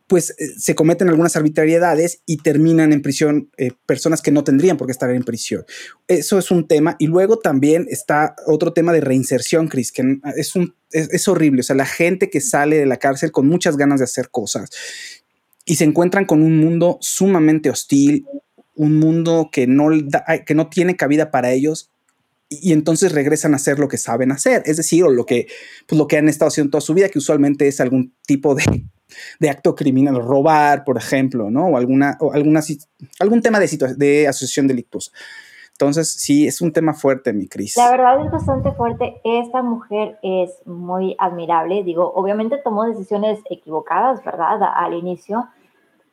[0.07, 4.77] pues eh, se cometen algunas arbitrariedades y terminan en prisión eh, personas que no tendrían
[4.77, 5.65] por qué estar en prisión.
[6.09, 6.97] Eso es un tema.
[6.99, 11.61] Y luego también está otro tema de reinserción, Cris, que es, un, es, horrible.
[11.61, 14.71] O sea, la gente que sale de la cárcel con muchas ganas de hacer cosas
[15.65, 18.27] y se encuentran con un mundo sumamente hostil,
[18.75, 19.89] un mundo que no,
[20.45, 21.91] que no tiene cabida para ellos
[22.63, 25.47] y entonces regresan a hacer lo que saben hacer, es decir, o lo que,
[25.87, 28.85] pues lo que han estado haciendo toda su vida, que usualmente es algún tipo de,
[29.41, 31.67] de acto criminal, robar, por ejemplo, ¿no?
[31.67, 32.61] O, alguna, o alguna,
[33.21, 35.11] algún tema de, de asociación delictuosa.
[35.73, 37.77] Entonces, sí, es un tema fuerte, mi Cris.
[37.77, 39.21] La verdad es bastante fuerte.
[39.25, 41.83] Esta mujer es muy admirable.
[41.83, 44.61] Digo, obviamente tomó decisiones equivocadas, ¿verdad?
[44.77, 45.49] Al inicio,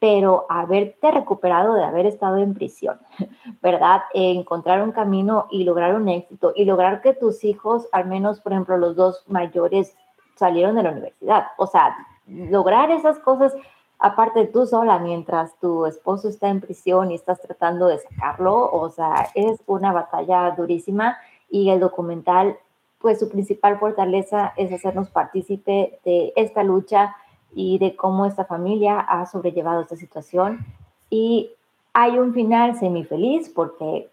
[0.02, 3.00] pero haberte recuperado de haber estado en prisión,
[3.62, 4.02] ¿verdad?
[4.16, 8.52] encontrar un camino y lograr un éxito y lograr que tus hijos, al menos, por
[8.52, 9.96] ejemplo, los dos mayores,
[10.36, 11.44] salieron de la universidad.
[11.58, 13.54] O sea, lograr esas cosas
[14.00, 18.90] aparte tú sola, mientras tu esposo está en prisión y estás tratando de sacarlo, o
[18.90, 22.58] sea, es una batalla durísima y el documental,
[22.98, 27.16] pues su principal fortaleza es hacernos partícipe de esta lucha
[27.54, 30.66] y de cómo esta familia ha sobrellevado esta situación.
[31.10, 31.52] Y
[31.94, 34.10] hay un final semifeliz porque,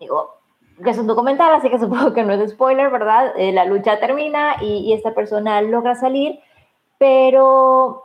[0.00, 0.34] digo,
[0.82, 3.32] que es un documental, así que supongo que no es spoiler, ¿verdad?
[3.36, 6.40] Eh, la lucha termina y, y esta persona logra salir,
[6.98, 8.02] pero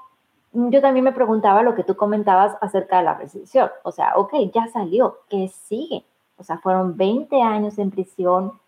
[0.54, 3.72] yo también me preguntaba lo que tú comentabas acerca de la resolución.
[3.84, 6.06] O sea, ok, ya salió, ¿qué sigue?
[6.38, 8.60] O sea, fueron 20 años en prisión,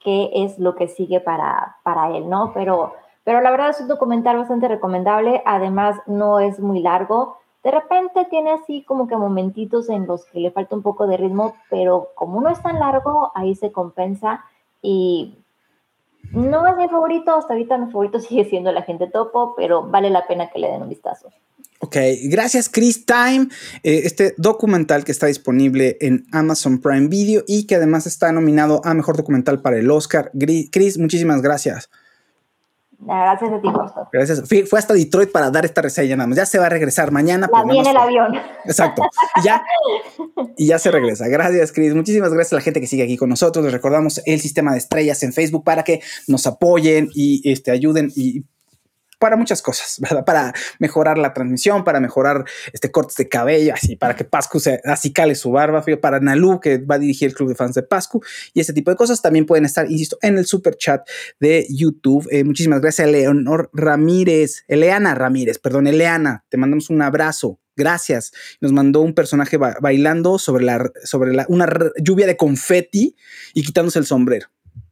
[0.00, 2.52] ¿qué es lo que sigue para, para él, no?
[2.54, 2.94] Pero,
[3.30, 7.36] pero la verdad es un documental bastante recomendable, además no es muy largo.
[7.62, 11.16] De repente tiene así como que momentitos en los que le falta un poco de
[11.16, 14.44] ritmo, pero como no es tan largo, ahí se compensa
[14.82, 15.38] y
[16.32, 20.10] no es mi favorito, hasta ahorita mi favorito sigue siendo la gente topo, pero vale
[20.10, 21.28] la pena que le den un vistazo.
[21.78, 23.46] Ok, gracias Chris Time,
[23.84, 28.80] eh, este documental que está disponible en Amazon Prime Video y que además está nominado
[28.82, 30.32] a Mejor Documental para el Oscar.
[30.72, 31.90] Chris, muchísimas gracias.
[33.02, 34.08] Gracias a ti, Justo.
[34.12, 34.42] Gracias.
[34.48, 36.36] Fue, hasta Detroit para dar esta reseña nada más.
[36.36, 37.48] Ya se va a regresar mañana.
[37.50, 38.34] La en el avión.
[38.64, 39.02] Exacto.
[39.36, 39.62] Y ya,
[40.56, 41.26] y ya se regresa.
[41.28, 41.94] Gracias, Chris.
[41.94, 43.64] Muchísimas gracias a la gente que sigue aquí con nosotros.
[43.64, 48.12] Les recordamos el sistema de estrellas en Facebook para que nos apoyen y este, ayuden
[48.14, 48.44] y
[49.20, 50.24] para muchas cosas, ¿verdad?
[50.24, 54.80] Para mejorar la transmisión, para mejorar este cortes de cabello, así, para que Pascu se
[55.14, 58.22] cale su barba, para Nalu, que va a dirigir el club de fans de Pascu,
[58.54, 61.06] y ese tipo de cosas también pueden estar, insisto, en el super chat
[61.38, 62.26] de YouTube.
[62.30, 67.60] Eh, muchísimas gracias a Leonor Ramírez, Eleana Ramírez, perdón, Eleana, te mandamos un abrazo.
[67.76, 68.32] Gracias.
[68.60, 73.16] Nos mandó un personaje bailando sobre, la, sobre la, una lluvia de confeti
[73.54, 74.48] y quitándose el sombrero.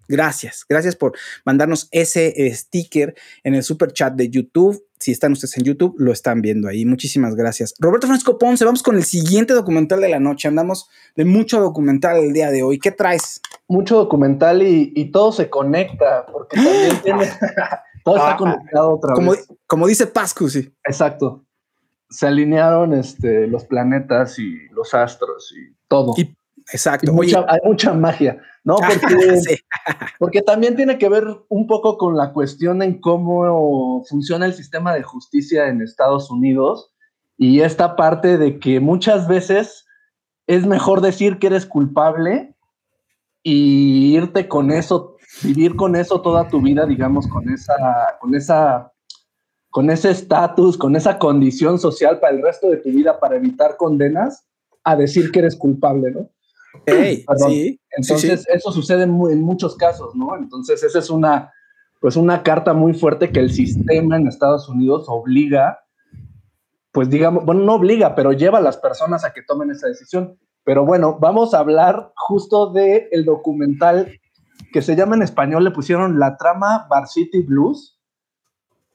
[0.09, 1.13] Gracias, gracias por
[1.45, 4.83] mandarnos ese eh, sticker en el super chat de YouTube.
[4.99, 6.87] Si están ustedes en YouTube, lo están viendo ahí.
[6.87, 7.75] Muchísimas gracias.
[7.79, 10.49] Roberto Francisco Ponce, vamos con el siguiente documental de la noche.
[10.49, 12.79] Andamos de mucho documental el día de hoy.
[12.79, 13.41] ¿Qué traes?
[13.69, 17.31] Mucho documental y, todo se conecta, porque también tiene.
[18.03, 19.47] todo está ah, conectado otra como, vez.
[19.67, 20.73] Como dice Pascu, sí.
[20.85, 21.45] Exacto.
[22.09, 26.15] Se alinearon este, los planetas y los astros y todo.
[26.73, 27.13] Exacto.
[27.49, 28.41] hay mucha magia.
[28.69, 28.77] ¿no?
[30.19, 34.93] Porque, también tiene que ver un poco con la cuestión en cómo funciona el sistema
[34.95, 36.93] de justicia en Estados Unidos
[37.39, 39.87] y esta parte de que muchas veces
[40.47, 42.55] es mejor decir que eres culpable
[43.43, 47.75] y irte con eso, vivir con eso toda tu vida, digamos, con esa,
[48.21, 48.93] con esa,
[49.71, 53.79] con ese estatus, con esa condición social para el resto de tu vida para evitar
[53.79, 54.45] condenas,
[54.85, 56.29] a decir que eres culpable, ¿no?
[56.87, 60.37] sí, Entonces, eso sucede en, muchos casos, ¿no?
[60.37, 61.53] Entonces, esa es una,
[62.01, 65.81] pues una carta muy fuerte que el sistema en Estados Unidos obliga,
[66.93, 70.39] pues digamos, bueno, no obliga, pero lleva a las personas a que tomen esa decisión.
[70.65, 74.21] Pero bueno, vamos a hablar justo del el documental
[74.73, 77.99] que se llama en español, le pusieron la trama Varsity Blues,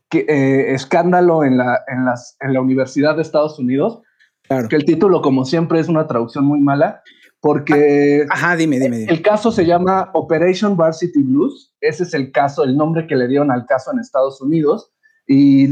[0.10, 4.02] que, eh, escándalo en la, en, las, en la Universidad de Estados Unidos.
[4.44, 4.68] Claro.
[4.68, 7.02] Que el título, como siempre, es una traducción muy mala
[7.44, 12.64] porque Ajá, dime, dime, el caso se llama Operation Varsity Blues, ese es el caso,
[12.64, 14.94] el nombre que le dieron al caso en Estados Unidos,
[15.28, 15.68] y,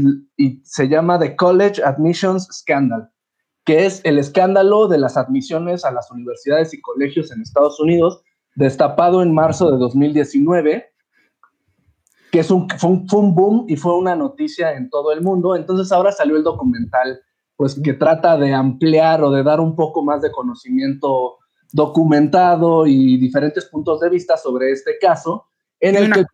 [0.64, 3.10] se llama The College Admissions Scandal,
[3.64, 8.22] que es el escándalo de las admisiones a las universidades y colegios en Estados Unidos,
[8.54, 10.92] destapado en marzo de 2019,
[12.32, 15.22] que es un, fue, un, fue un boom y fue una noticia en todo el
[15.22, 15.56] mundo.
[15.56, 17.18] Entonces ahora salió el documental,
[17.56, 21.38] pues que trata de ampliar o de dar un poco más de conocimiento
[21.72, 25.46] documentado y diferentes puntos de vista sobre este caso,
[25.80, 26.24] en el que,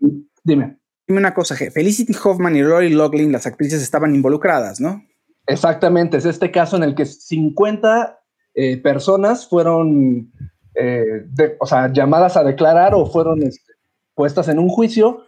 [0.44, 0.78] dime.
[1.06, 5.02] Dime una cosa, Felicity Hoffman y Rory Loughlin, las actrices, estaban involucradas, ¿no?
[5.46, 8.20] Exactamente, es este caso en el que 50
[8.54, 10.30] eh, personas fueron,
[10.74, 11.26] eh,
[11.60, 13.72] o sea, llamadas a declarar o fueron este,
[14.14, 15.24] puestas en un juicio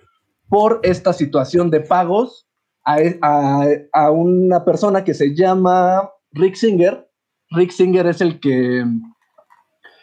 [0.48, 2.46] por esta situación de pagos
[2.84, 7.08] a, a, a, una persona que se llama Rick Singer.
[7.50, 8.84] Rick Singer es el que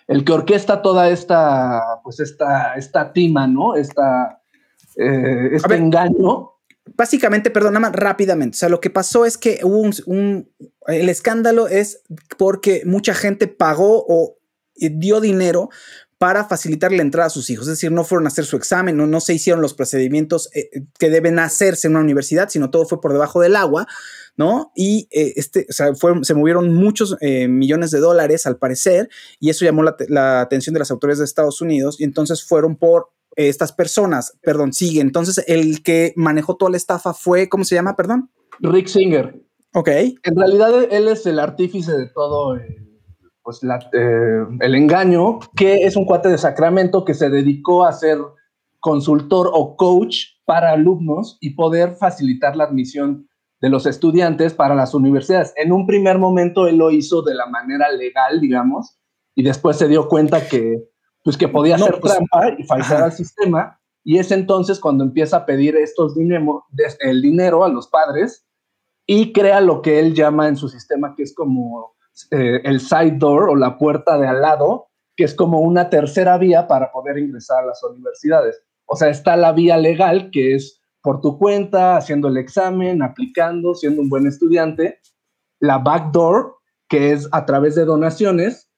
[0.08, 3.76] el que orquesta toda esta, pues esta, esta tima, ¿no?
[3.76, 4.42] Esta,
[4.96, 6.52] eh, este engaño.
[6.96, 8.56] Básicamente, perdón, nada más rápidamente.
[8.56, 10.50] O sea, lo que pasó es que hubo un,
[10.88, 12.02] el escándalo es
[12.38, 14.38] porque mucha gente pagó o
[14.76, 15.70] dio dinero
[16.18, 17.68] para facilitar la entrada a sus hijos.
[17.68, 20.70] Es decir, no fueron a hacer su examen, no, no se hicieron los procedimientos eh,
[20.98, 23.88] que deben hacerse en una universidad, sino todo fue por debajo del agua.
[24.38, 24.72] ¿No?
[24.76, 25.90] Y eh, este, o sea,
[26.22, 30.80] se movieron muchos eh, millones de dólares al parecer, y eso llamó la, atención de
[30.80, 35.02] las autoridades de Estados Unidos, y entonces fueron por eh, estas personas, perdón, sigue.
[35.02, 38.30] Entonces, el que manejó toda la estafa fue, ¿cómo se llama, perdón?
[38.60, 39.42] Rick Singer.
[39.74, 39.90] Ok.
[39.90, 43.02] En realidad él es el artífice de todo el,
[43.44, 47.94] pues, la- eh, el engaño, que es un cuate de Sacramento que se dedicó a
[47.94, 48.20] ser
[48.80, 53.27] consultor o coach para alumnos y poder facilitar la admisión
[53.60, 55.54] de los estudiantes para las universidades.
[55.56, 59.00] En un primer momento él lo hizo de la manera legal, digamos,
[59.36, 60.84] y después se dio cuenta que,
[61.24, 63.06] pues, que podía No, hacer pues, trampa y ajá.
[63.06, 63.80] al sistema.
[64.04, 66.66] Y es entonces cuando empieza a pedir estos dinero,
[67.00, 68.46] el dinero a los padres
[69.06, 71.96] y crea lo que él llama en su sistema, que es como
[72.32, 76.38] eh, el side door o la puerta de al lado, que es como una tercera
[76.38, 78.62] vía para poder ingresar a las universidades.
[78.86, 80.77] O sea, está la vía legal, que es
[81.08, 85.00] por tu cuenta, haciendo el examen, aplicando, siendo un buen estudiante.
[85.58, 86.58] La back door,
[86.90, 88.70] que es a través de donaciones,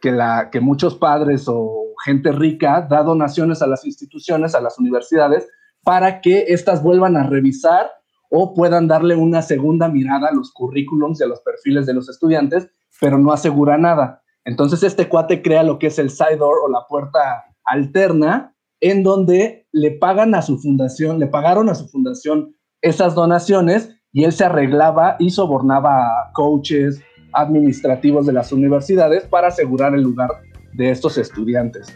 [0.00, 4.80] que, la, que muchos padres o gente rica da donaciones a las instituciones, a las
[4.80, 5.48] universidades,
[5.84, 7.88] para que éstas vuelvan a revisar
[8.32, 12.08] o puedan darle una segunda mirada a los currículums y a los perfiles de los
[12.08, 12.68] estudiantes,
[13.00, 14.24] pero no asegura nada.
[14.44, 19.02] Entonces este cuate crea lo que es el side door o la puerta alterna, en
[19.02, 24.32] donde le pagan a su fundación, le pagaron a su fundación esas donaciones y él
[24.32, 27.00] se arreglaba y sobornaba a coaches
[27.32, 30.30] administrativos de las universidades para asegurar el lugar
[30.74, 31.86] de estos estudiantes.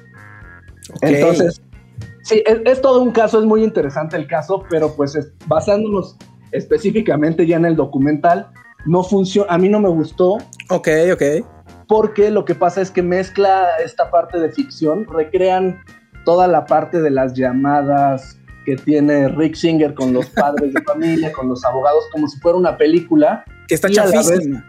[1.03, 1.61] Entonces,
[2.23, 6.17] sí, es, es todo un caso, es muy interesante el caso, pero pues es- basándonos
[6.53, 8.49] específicamente ya en el documental,
[8.87, 10.39] no funciona, a mí no me gustó
[10.71, 11.23] Ok, ok.
[11.87, 15.79] porque lo que pasa es que mezcla esta parte de ficción, recrean
[16.25, 21.33] toda la parte de las llamadas que tiene Rick Singer con los padres de familia,
[21.33, 24.65] con los abogados, como si fuera una película, Que está chafísima.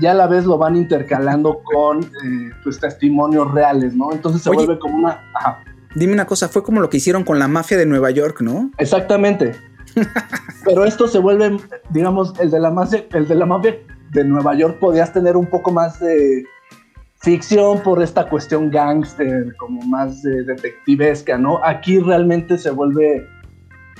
[0.00, 4.12] ya a la vez lo van intercalando con eh, pues, testimonios reales, ¿no?
[4.12, 4.58] Entonces se Oye.
[4.58, 5.20] vuelve como una...
[5.34, 5.62] Ajá.
[5.94, 8.70] Dime una cosa, fue como lo que hicieron con la mafia de Nueva York, ¿no?
[8.78, 9.54] Exactamente.
[10.64, 11.56] Pero esto se vuelve,
[11.90, 13.78] digamos, el de la mafia, el de la mafia
[14.10, 16.44] de Nueva York podías tener un poco más de
[17.26, 21.58] ficción por esta cuestión gángster, como más de detectivesca, ¿no?
[21.64, 23.26] Aquí realmente se vuelve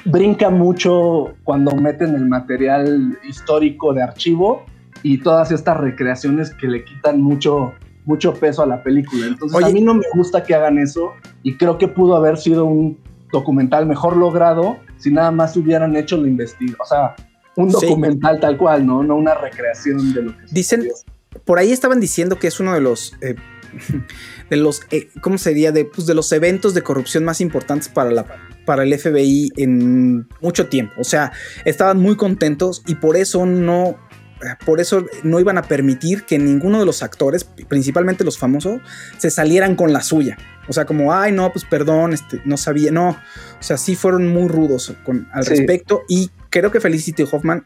[0.05, 4.65] brinca mucho cuando meten el material histórico de archivo
[5.03, 7.73] y todas estas recreaciones que le quitan mucho
[8.05, 9.27] mucho peso a la película.
[9.27, 9.67] Entonces Oye.
[9.67, 11.13] a mí no me gusta que hagan eso
[11.43, 12.97] y creo que pudo haber sido un
[13.33, 17.17] documental mejor logrado si nada más hubieran hecho la investigación, o sea,
[17.57, 17.87] un Sí.
[17.87, 19.03] documental tal cual, ¿no?
[19.03, 21.16] No una recreación de lo que Dicen, sucedió.
[21.45, 23.35] Por ahí estaban diciendo que es uno de los, eh,
[24.51, 25.73] de los, eh, ¿cómo sería?
[25.73, 28.27] De, pues, de los eventos de corrupción más importantes para, la,
[28.65, 30.95] para el FBI en mucho tiempo.
[30.99, 31.33] O sea,
[31.65, 33.97] estaban muy contentos y por eso no,
[34.43, 38.81] eh, por eso no iban a permitir que ninguno de los actores, principalmente los famosos,
[39.19, 40.37] se salieran con la suya.
[40.69, 43.11] O sea, como, ay, no, pues perdón, este, no sabía, no.
[43.11, 45.51] O sea, sí fueron muy rudos con, al Sí.
[45.51, 47.63] respecto y creo que Felicity Hoffman,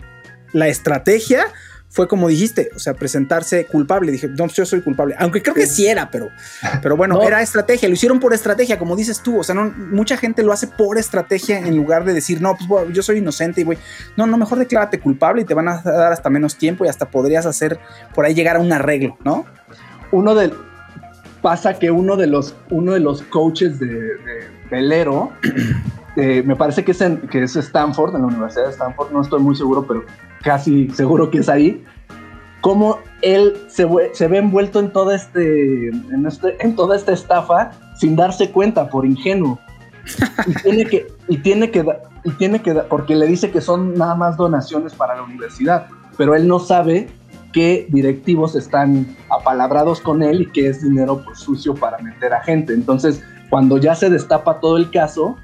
[0.53, 1.47] la estrategia
[1.93, 4.13] fue como dijiste, o sea, presentarse culpable.
[4.13, 5.17] Dije, no, pues yo soy culpable.
[5.19, 6.31] Aunque creo que sí era, pero,
[6.83, 7.23] pero bueno, No.
[7.23, 7.89] era estrategia.
[7.89, 9.41] Lo hicieron por estrategia, como dices tú.
[9.41, 12.69] O sea, no, mucha gente lo hace por estrategia en lugar de decir, no, pues
[12.69, 13.77] bueno, yo soy inocente y voy.
[14.17, 17.11] No, no, mejor declárate culpable y te van a dar hasta menos tiempo y hasta
[17.11, 17.79] podrías hacer
[18.15, 19.45] por ahí llegar a un arreglo, ¿no?
[20.13, 20.53] uno de
[21.43, 25.33] pasa que uno de los uno de los coaches de, de velero
[26.17, 29.23] eh, me parece que es, en- que es Stanford en la Universidad de Stanford no
[29.23, 30.05] estoy muy seguro pero
[30.43, 31.85] casi seguro que es ahí
[32.61, 37.73] cómo él se, se ve envuelto en todo este en, este en toda esta estafa
[37.97, 39.59] sin darse cuenta por ingenuo
[40.47, 41.85] y tiene que y tiene que
[42.25, 46.35] y tiene que porque le dice que son nada más donaciones para la universidad pero
[46.35, 47.09] él no sabe
[47.53, 52.43] que directivos están apalabrados con él y que es dinero pues, sucio para meter a
[52.43, 52.73] gente.
[52.73, 55.37] Entonces, cuando ya se destapa todo el caso,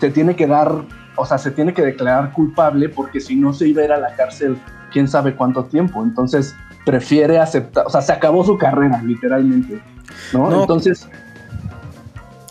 [0.00, 0.84] se tiene que dar,
[1.16, 3.98] o sea, se tiene que declarar culpable porque si no se iba a ir a
[3.98, 4.56] la cárcel
[4.92, 6.02] quién sabe cuánto tiempo.
[6.02, 9.80] Entonces, prefiere aceptar, o sea, se acabó su carrera, literalmente.
[10.32, 10.50] ¿no?
[10.50, 10.60] No.
[10.62, 11.08] Entonces,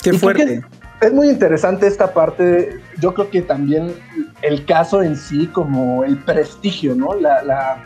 [0.03, 0.61] Qué fuerte.
[1.01, 2.79] es muy interesante esta parte.
[2.99, 3.93] Yo creo que también
[4.41, 7.13] el caso en sí, como el prestigio, ¿no?
[7.15, 7.83] La, la-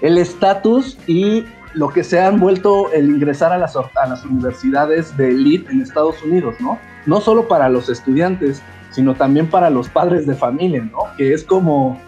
[0.00, 1.44] el estatus y
[1.74, 5.80] lo que se han vuelto el ingresar a las, a las universidades de elite en
[5.80, 6.78] Estados Unidos, ¿no?
[7.06, 8.60] No solo para los estudiantes,
[8.92, 11.04] sino también para los padres de familia, ¿no?
[11.16, 12.00] Que es como,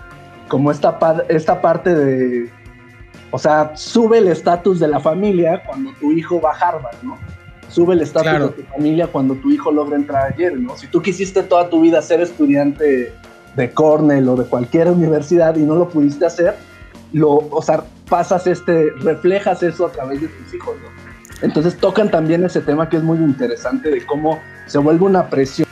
[0.49, 0.97] como esta,
[1.29, 2.51] esta parte de,
[3.31, 7.19] o sea, sube el estatus de la familia cuando tu hijo va a Harvard, ¿no?
[7.69, 8.49] Sube el estatus Claro.
[8.49, 10.77] de tu familia cuando tu hijo logra entrar ayer, ¿no?
[10.77, 13.13] Si tú quisiste toda tu vida ser estudiante
[13.57, 16.55] de Cornell o de cualquier universidad y no lo pudiste hacer,
[17.13, 20.89] lo, o sea, pasas este, reflejas eso a través de tus hijos, ¿no?
[21.43, 25.64] Entonces tocan también ese tema que es muy interesante de cómo se vuelve una presión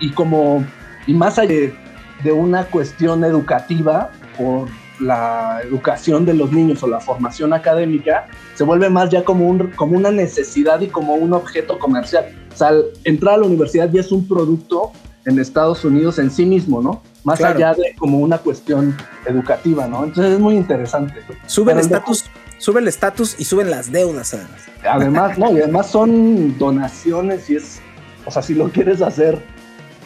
[0.00, 0.64] y como,
[1.06, 1.74] y más allá de,
[2.22, 4.68] de una cuestión educativa por
[5.00, 9.70] la educación de los niños o la formación académica se vuelve más ya como, un,
[9.72, 12.26] como una necesidad y como un objeto comercial.
[12.52, 12.70] O sea,
[13.02, 14.92] entrar a la universidad ya es un producto
[15.26, 17.02] en Estados Unidos en sí mismo, ¿no?
[17.24, 18.94] Más allá de como una cuestión
[19.26, 20.04] educativa, ¿no?
[20.04, 21.14] Entonces es muy interesante.
[21.46, 22.26] Sube el estatus,
[22.58, 24.60] sube el estatus y suben las deudas además.
[24.86, 27.80] Además, no, y además son donaciones y es,
[28.26, 29.42] o sea, si lo quieres hacer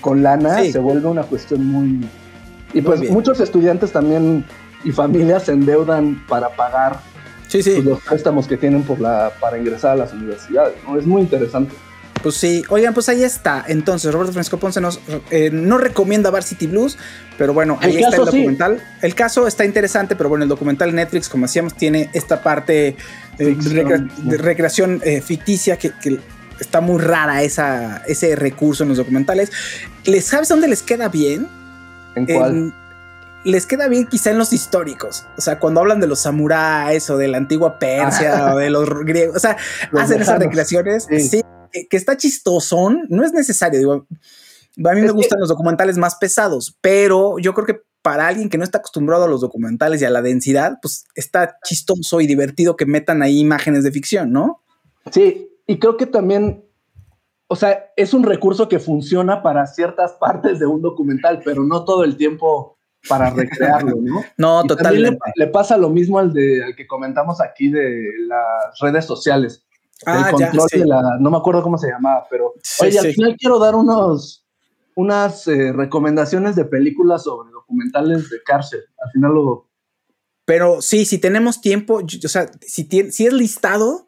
[0.01, 2.09] con lana, se vuelve una cuestión muy...
[2.75, 4.45] Y pues muchos estudiantes también
[4.85, 7.01] y familias se endeudan para pagar
[7.49, 7.73] sí, sí.
[7.73, 10.99] Pues, los préstamos que tienen por la, para ingresar a las universidades, ¿no?
[10.99, 11.75] Es muy interesante.
[12.23, 13.65] Pues sí, oigan, pues ahí está.
[13.69, 16.99] Entonces, Roberto Francisco Ponce nos, eh, no recomienda Varsity Blues,
[17.37, 18.83] pero bueno, ahí está el documental.
[19.03, 22.97] El caso está interesante, pero bueno, el documental Netflix, como decíamos, tiene esta parte
[23.39, 23.57] eh,
[24.25, 25.93] de recreación eh, ficticia que,
[26.61, 29.51] está muy rara esa, ese recurso en los documentales.
[30.05, 31.49] ¿Les sabes dónde les queda bien?
[32.15, 32.75] ¿En cuál?
[33.45, 35.25] les queda bien quizá en los históricos.
[35.37, 38.89] O sea, cuando hablan de los samuráis o de la antigua Persia o de los
[39.05, 39.37] griegos.
[39.37, 39.57] O sea,
[39.93, 41.07] hacen esas recreaciones.
[41.07, 41.41] sí
[41.71, 43.79] que, está chistosón, no es necesario.
[43.79, 44.07] Digo,
[44.85, 48.59] a mí me gustan los documentales más pesados, pero yo creo que para alguien que
[48.59, 52.77] no está acostumbrado a los documentales y a la densidad, pues está chistoso y divertido
[52.77, 54.63] que metan ahí imágenes de ficción, ¿no?
[55.11, 56.65] Sí, y creo que también,
[57.47, 61.85] o sea, es un recurso que funciona para ciertas partes de un documental, pero no
[61.85, 64.25] todo el tiempo para recrearlo, ¿no?
[64.39, 65.21] no, totalmente.
[65.37, 69.63] Le, le, pasa lo mismo al, de, al que comentamos aquí de las redes sociales.
[70.07, 73.59] Ah, control de la, no me acuerdo cómo se llamaba, pero oye, al final quiero
[73.59, 74.47] dar unos,
[74.95, 78.81] unas eh, recomendaciones de películas sobre documentales de cárcel.
[79.05, 79.69] Al final lo.
[80.47, 84.08] Pero sí, si tenemos tiempo, o sea, si, si es listado,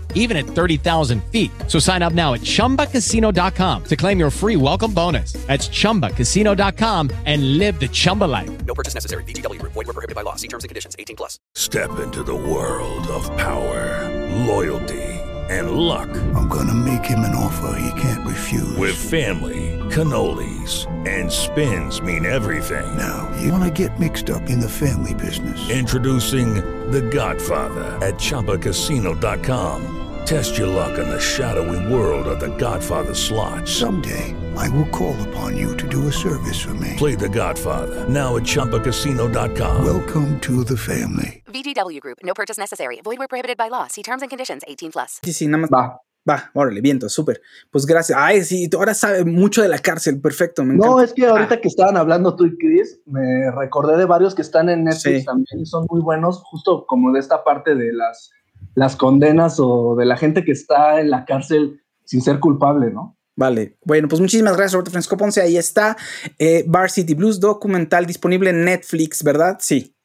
[0.15, 1.51] even at 30,000 feet.
[1.67, 5.33] So sign up now at ChumbaCasino.com to claim your free welcome bonus.
[5.33, 8.65] That's ChumbaCasino.com and live the Chumba life.
[8.65, 9.23] No purchase necessary.
[9.25, 9.61] VGW.
[9.61, 10.35] Void were prohibited by law.
[10.35, 10.95] See terms and conditions.
[10.97, 11.39] 18 plus.
[11.55, 14.09] Step into the world of power,
[14.45, 15.01] loyalty,
[15.49, 16.09] and luck.
[16.35, 18.75] I'm going to make him an offer he can't refuse.
[18.77, 22.97] With family, cannolis, and spins mean everything.
[22.97, 25.69] Now, you want to get mixed up in the family business.
[25.69, 26.55] Introducing
[26.91, 30.00] The Godfather at ChumbaCasino.com.
[30.25, 33.67] Test your luck in the shadowy world of the Godfather slot.
[33.67, 36.95] Someday, I will call upon you to do a service for me.
[36.97, 39.83] Play the Godfather, now at Chumpacasino.com.
[39.83, 41.43] Welcome to the family.
[41.47, 43.01] VGW Group, no purchase necessary.
[43.03, 43.87] Void where prohibited by law.
[43.87, 45.19] See terms and conditions 18 plus.
[45.23, 45.69] Sí, sí, nada más.
[45.71, 45.99] Va.
[46.29, 47.41] Va, órale, viento, súper.
[47.71, 48.15] Pues gracias.
[48.21, 50.63] Ay, sí, ahora sabe mucho de la cárcel, perfecto.
[50.63, 54.35] Me no, es que ahorita que estaban hablando tú y Chris, me recordé de varios
[54.35, 55.25] que están en Netflix sí.
[55.25, 58.29] también y son muy buenos, justo como de esta parte de las
[58.75, 63.17] las condenas o de la gente que está en la cárcel sin ser culpable, ¿no?
[63.35, 65.41] Vale, bueno, pues muchísimas gracias, Roberto Francisco Ponce.
[65.41, 65.97] Ahí está
[66.37, 69.57] eh, Bar City Blues documental disponible en Netflix, ¿verdad?
[69.59, 69.95] Sí.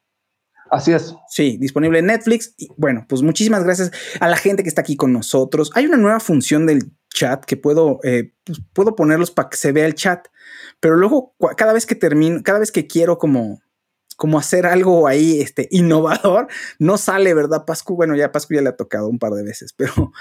[0.70, 1.14] Así es.
[1.28, 2.54] Sí, disponible en Netflix.
[2.56, 5.70] Y bueno, pues muchísimas gracias a la gente que está aquí con nosotros.
[5.74, 9.72] Hay una nueva función del chat que puedo, eh, pues puedo ponerlos para que se
[9.72, 10.26] vea el chat,
[10.80, 13.60] pero luego cada vez que termino, cada vez que quiero como
[14.16, 16.48] como hacer algo ahí este, innovador,
[16.78, 17.94] no sale, ¿verdad, Pascu?
[17.96, 20.12] Bueno, ya Pascu ya le ha tocado un par de veces, pero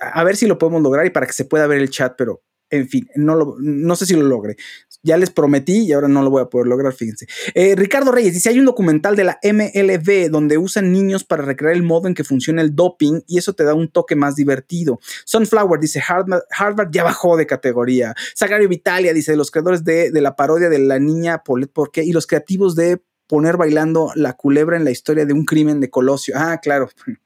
[0.00, 2.42] a ver si lo podemos lograr y para que se pueda ver el chat, pero
[2.70, 4.56] en fin, no, lo, no sé si lo logre.
[5.02, 7.26] Ya les prometí y ahora no lo voy a poder lograr, fíjense.
[7.54, 11.74] Eh, Ricardo Reyes dice, hay un documental de la MLB donde usan niños para recrear
[11.74, 15.00] el modo en que funciona el doping y eso te da un toque más divertido.
[15.24, 18.14] Sunflower dice, Harvard, Harvard ya bajó de categoría.
[18.34, 22.04] Sagario Vitalia dice, los creadores de, de la parodia de la niña Paulette qué?
[22.04, 25.88] y los creativos de poner bailando la culebra en la historia de un crimen de
[25.88, 26.34] Colosio.
[26.36, 26.90] Ah, claro.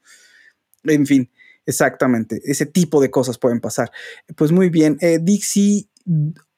[0.87, 1.31] En fin,
[1.65, 2.39] exactamente.
[2.45, 3.91] Ese tipo de cosas pueden pasar.
[4.35, 4.99] Pues muy bien.
[5.01, 5.89] Eh, Dixie.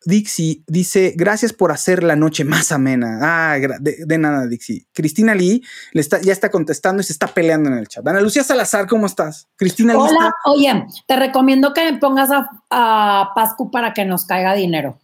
[0.03, 3.19] Dixie dice, gracias por hacer la noche más amena.
[3.21, 4.85] Ah, de, nada, Dixie.
[4.91, 8.05] Cristina Lee le está, ya está contestando y se está peleando en el chat.
[8.05, 9.47] Ana Lucía Salazar, ¿cómo estás?
[9.55, 9.99] Cristina Lee.
[10.01, 14.99] Hola, oye, te recomiendo que me pongas a, a, Pascu para que nos caiga dinero.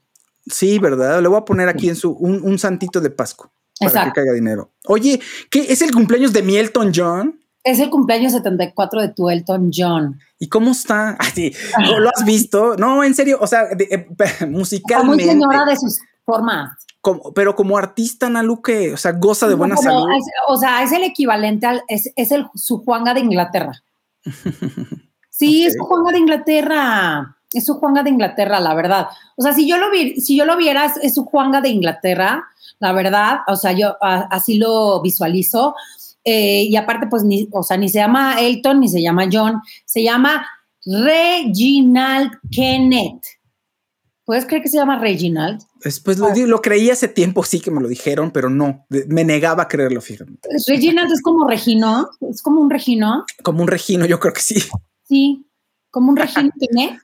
[0.46, 1.22] Sí, ¿verdad?
[1.22, 4.34] Le voy a poner aquí en su un, un santito de Pascu para que caiga
[4.34, 4.72] dinero.
[4.88, 5.20] Oye,
[5.50, 7.40] ¿qué es el cumpleaños de mi Elton John?
[7.64, 10.20] Es el cumpleaños 74 de tu Elton John.
[10.38, 11.18] ¿Y cómo está?
[11.20, 11.54] Ah, sí.
[11.98, 12.76] ¿Lo has visto?
[12.76, 15.24] No, en serio, o sea, de, eh, musicalmente.
[15.24, 16.78] Está muy señora de sus formas.
[17.02, 20.10] Como, pero como artista, Naluque, o sea, goza de buena salud.
[20.12, 23.74] Es, o sea, es el equivalente al, es, es el, su Juanga de Inglaterra.
[25.30, 25.66] sí, okay.
[25.66, 27.33] es su Juanga de Inglaterra.
[27.54, 29.08] Es su Juanga de Inglaterra, la verdad.
[29.36, 31.70] O sea, si yo lo, vi, si yo lo viera, es- es su Juanga de
[31.70, 32.44] Inglaterra,
[32.80, 33.40] la verdad.
[33.48, 35.76] O sea, yo a- así lo visualizo.
[36.26, 39.62] Eh, y aparte, pues, ni, o sea, ni se llama Elton, ni se llama John,
[39.86, 40.46] se llama
[40.86, 43.24] Reginald Kenneth.
[44.26, 45.62] ¿Puedes creer que se llama Reginald?
[45.84, 49.26] Después lo, di- lo creí hace tiempo, sí que me lo dijeron, pero no, me
[49.26, 50.32] negaba a creerlo, fíjate.
[50.66, 54.56] Reginald es como Regino, es como un Regino, Como un Regino, yo creo que sí.
[55.04, 55.46] sí,
[55.92, 57.02] como un Regino Kenneth.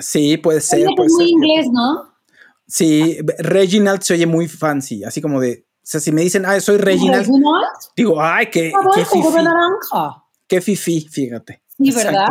[0.00, 0.86] Sí, puede ser.
[0.86, 1.30] Oye, puede es muy ser.
[1.30, 2.10] inglés, ¿no?
[2.66, 6.60] Sí, Reginald se oye muy fancy, así como de, o sea, si me dicen, ay,
[6.60, 7.64] soy Reginald, Reginald.
[7.96, 10.22] digo, ay, qué, Ah, qué fifi, naranja.
[10.46, 11.62] qué fifi, fíjate.
[11.76, 12.28] Sí, ¿verdad?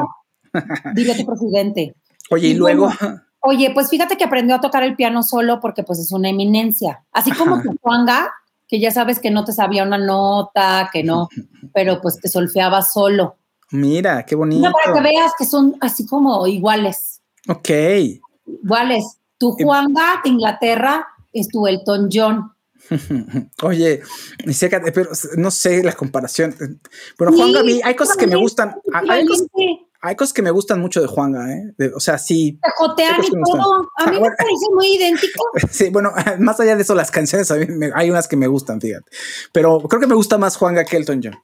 [0.96, 1.94] Dile a tu presidente.
[2.32, 5.60] Oye, y Y luego, bueno, Oye, pues fíjate que aprendió a tocar el piano solo
[5.62, 7.04] porque pues es una eminencia.
[7.14, 8.32] Así como tu Juanga,
[8.68, 11.30] que ya sabes que no te sabía una nota, que no,
[11.74, 13.38] pero pues te solfeaba solo.
[13.72, 14.60] mira, qué bonito.
[14.60, 17.19] Mira, para que veas que son así como iguales,
[17.50, 17.70] Ok.
[18.64, 19.18] iguales.
[19.38, 19.66] Tu Em.
[19.66, 22.52] Juanga de Inglaterra es tu Elton John.
[23.62, 24.02] Oye,
[24.52, 26.56] sécate, pero no sé la comparación.
[27.18, 28.76] Bueno, Sí, Juan Gaby, hay cosas que me gustan.
[29.10, 29.48] Hay cosas,
[30.02, 31.74] hay cosas que me gustan mucho de Juanga, ¿eh?
[31.78, 32.60] De- o sea, sí.
[32.62, 33.88] Te jotean y todo.
[33.98, 35.44] A mí Ah, me parece muy idéntico.
[35.72, 38.48] Sí, bueno, más allá de eso, las canciones a mí me- hay unas que me
[38.48, 39.10] gustan, fíjate.
[39.52, 41.36] Pero creo que me gusta más Juanga que Elton John.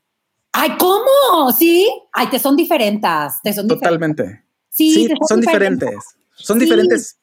[0.53, 1.51] Ay, ¿cómo?
[1.57, 1.87] ¿Sí?
[2.13, 3.33] Ay, te son diferentes.
[3.43, 4.39] Te son diferentes.
[4.75, 5.89] Sí, son diferentes.
[6.35, 6.65] Son Sí.
[6.65, 7.17] diferentes.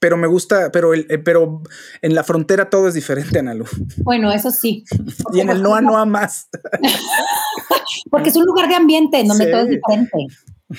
[0.00, 1.62] Pero me gusta, pero el, eh, pero
[2.00, 3.66] en la frontera todo es diferente, Analu.
[3.98, 4.82] Bueno, eso sí.
[5.34, 6.48] Y en el Noa Noa más.
[8.10, 9.50] Porque es un lugar de ambiente en donde Sí.
[9.50, 10.26] todo es diferente.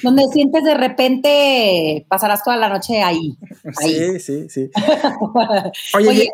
[0.01, 3.37] Donde sientes de repente pasarás toda la noche ahí.
[3.81, 4.19] ahí.
[4.19, 4.71] Sí, sí, sí.
[5.95, 6.29] Oye, Oye, ye-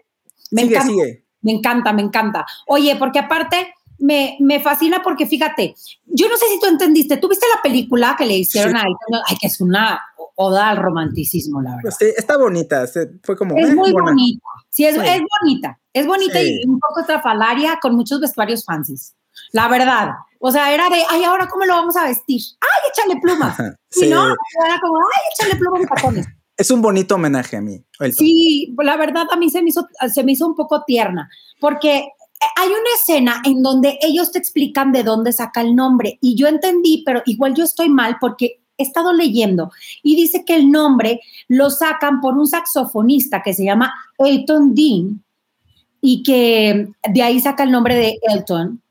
[0.51, 0.87] me sigue, encanta.
[0.93, 1.23] sigue.
[1.41, 2.45] Me encanta, me encanta.
[2.67, 5.75] Oye, porque aparte me, me fascina porque fíjate,
[6.05, 8.77] yo no sé si tú entendiste, ¿tú viste la película que le hicieron Sí.
[8.77, 9.21] a él?
[9.27, 9.99] Ay, que es una
[10.35, 11.91] oda al romanticismo, la verdad.
[11.97, 12.85] Sí, está bonita.
[13.23, 13.57] Fue como.
[13.57, 14.11] Es eh, muy buena.
[14.11, 14.41] bonita.
[14.69, 15.01] Sí, es, Sí.
[15.03, 15.79] es bonita.
[15.93, 16.59] Es bonita Sí.
[16.63, 19.15] y un poco estrafalaria con muchos vestuarios fancies.
[19.51, 20.11] La verdad.
[20.39, 22.41] O sea, era de, ay, ahora cómo lo vamos a vestir.
[22.61, 23.57] Ay, échale plumas.
[23.95, 26.27] Y no, era como, ay, échale plumas y tacones.
[26.57, 27.83] Es un bonito homenaje a mí.
[28.17, 31.29] Sí, la verdad a mí se me hizo, se me hizo un poco tierna,
[31.59, 32.07] porque
[32.55, 36.47] hay una escena en donde ellos te explican de dónde saca el nombre y yo
[36.47, 39.71] entendí, pero igual yo estoy mal porque he estado leyendo
[40.03, 45.23] y dice que el nombre lo sacan por un saxofonista que se llama Elton Dean
[45.99, 48.81] y que de ahí saca el nombre de Elton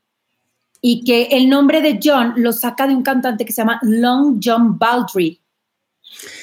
[0.81, 4.39] y que el nombre de John lo saca de un cantante que se llama Long
[4.43, 5.39] John Baldry.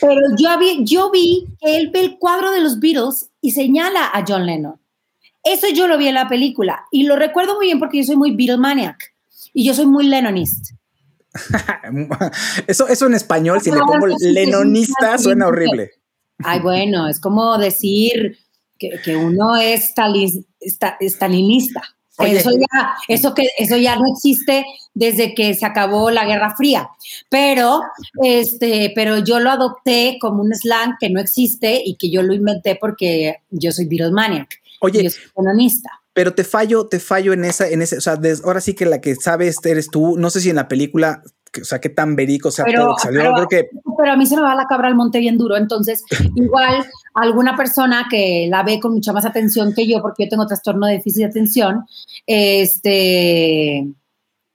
[0.01, 4.11] Pero yo vi, yo vi que él ve el cuadro de los Beatles y señala
[4.13, 4.79] a John Lennon.
[5.45, 8.17] Eso yo lo vi en la película y lo recuerdo muy bien porque yo soy
[8.17, 9.15] muy Beatlemaniac
[9.53, 10.73] y yo soy muy Lennonist.
[12.67, 15.91] Eso, eso en español, si le pongo sí, suena horrible.
[16.45, 18.39] Ay, bueno, es como decir
[18.79, 21.83] que, que uno es stali- sta- stalinista.
[22.19, 22.37] Oye.
[22.39, 24.65] Eso ya, eso, que, eso ya no existe
[24.95, 26.89] desde que se acabó la Guerra Fría.
[27.29, 27.83] Pero,
[28.23, 32.33] este, pero yo lo adopté como un slang que no existe y que yo lo
[32.33, 34.61] inventé porque yo soy Beatlemaniac.
[34.85, 35.11] Oye.
[35.11, 35.91] Soy lennonista.
[36.13, 38.87] Pero te fallo, te fallo en esa, en ese, o sea, des- ahora sí que
[38.87, 40.17] la que sabes eres tú.
[40.17, 41.23] No sé si en la película,
[41.53, 43.21] que- o sea, qué tan verico sea todo lo que salió.
[43.21, 45.57] pero- Creo que pero a mí se me va la cabra al monte bien duro.
[45.57, 46.03] Entonces,
[46.37, 50.47] igual alguna persona que la ve con mucha más atención que yo, porque yo tengo
[50.47, 51.85] trastorno de déficit de atención,
[52.27, 53.87] este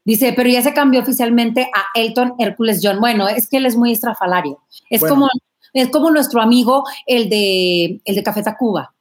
[0.05, 2.99] dice, pero ya se cambió oficialmente a Elton Hércules John.
[2.99, 4.59] Bueno, es que él es muy estrafalario.
[4.89, 5.15] Es Bueno.
[5.15, 5.27] como
[5.73, 8.93] es como nuestro amigo el de el de Café Tacuba,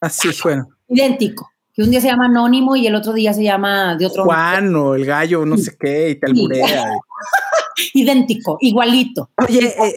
[0.00, 0.68] así, bueno.
[0.88, 1.50] idéntico.
[1.74, 4.74] Que un día se llama Anónimo y el otro día se llama de otro Juan
[4.74, 6.90] o el gallo, no sé qué, y te alburea.
[7.94, 9.30] idéntico, igualito.
[9.46, 9.94] Oye, eh,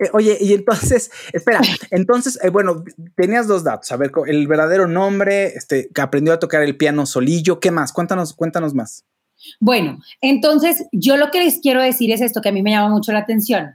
[0.00, 1.60] eh, oye, y entonces, espera,
[1.90, 3.90] entonces, eh, bueno, tenías dos datos.
[3.92, 7.92] A ver, el verdadero nombre, este, que aprendió a tocar el piano solillo, ¿qué más?
[7.92, 9.04] Cuéntanos, cuéntanos más.
[9.60, 12.88] Bueno, entonces yo lo que les quiero decir es esto que a mí me llama
[12.88, 13.74] mucho la atención.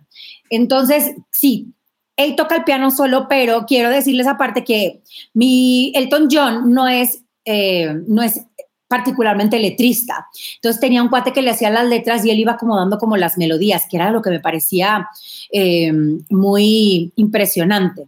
[0.49, 1.73] Entonces, sí,
[2.19, 5.01] él toca el piano solo, pero quiero decirles aparte que
[5.33, 8.41] mi Elton John no es, eh, no es
[8.89, 10.27] particularmente letrista.
[10.55, 13.37] Entonces tenía un cuate que le hacía las letras y él iba acomodando como las
[13.37, 15.07] melodías, que era lo que me parecía
[15.49, 15.93] eh,
[16.29, 18.07] muy impresionante.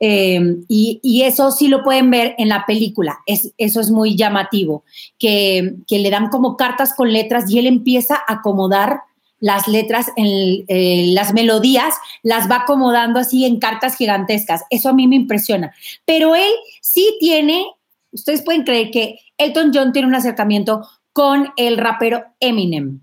[0.00, 4.82] Eh, y, eso sí lo pueden ver en la película, es, eso es muy llamativo,
[5.18, 9.02] que, que le dan como cartas con letras y él empieza a acomodar
[9.44, 14.62] las letras, en, eh, las melodías, las va acomodando así en cartas gigantescas.
[14.70, 15.74] Eso a mí me impresiona.
[16.06, 17.66] Pero él sí tiene,
[18.10, 23.02] ustedes pueden creer que Elton John tiene un acercamiento con el rapero Eminem.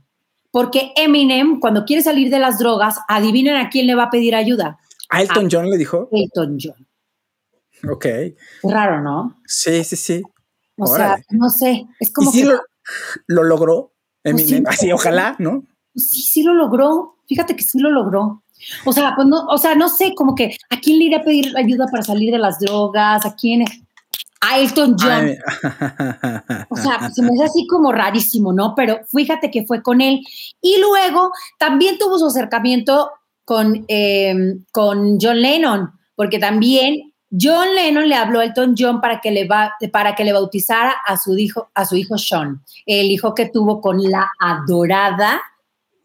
[0.50, 4.34] Porque Eminem, cuando quiere salir de las drogas, adivinen a quién le va a pedir
[4.34, 4.80] ayuda.
[5.10, 6.10] ¿A Elton John le dijo?
[6.12, 6.88] Elton John.
[7.88, 8.08] Ok.
[8.64, 9.40] Raro, ¿no?
[9.46, 10.24] Sí, sí, sí.
[10.76, 12.48] O sea, no sé, es como ¿Y sí que...
[12.48, 12.62] lo,
[13.28, 13.94] lo logró?
[14.24, 14.64] Pues Eminem?
[14.64, 14.64] sí.
[14.68, 15.66] Así, ojalá, ¿no?
[15.96, 17.16] Sí, sí lo logró.
[17.28, 18.44] Fíjate que sí lo logró.
[18.86, 21.24] O sea, pues no, o sea, no sé, como que a quién le iría a
[21.24, 23.66] pedir ayuda para salir de las drogas, a quién,
[24.42, 25.36] a Elton John.
[26.70, 28.74] O sea, pues, se me hace así como rarísimo, ¿no?
[28.76, 30.22] Pero fíjate que fue con él.
[30.62, 33.12] Y luego también tuvo su acercamiento
[33.46, 39.22] con, eh, con John Lennon, porque también John Lennon le habló a Elton John para
[39.22, 43.10] que le, va, para que le bautizara a su, hijo, a su hijo Sean, el
[43.10, 45.42] hijo que tuvo con la adorada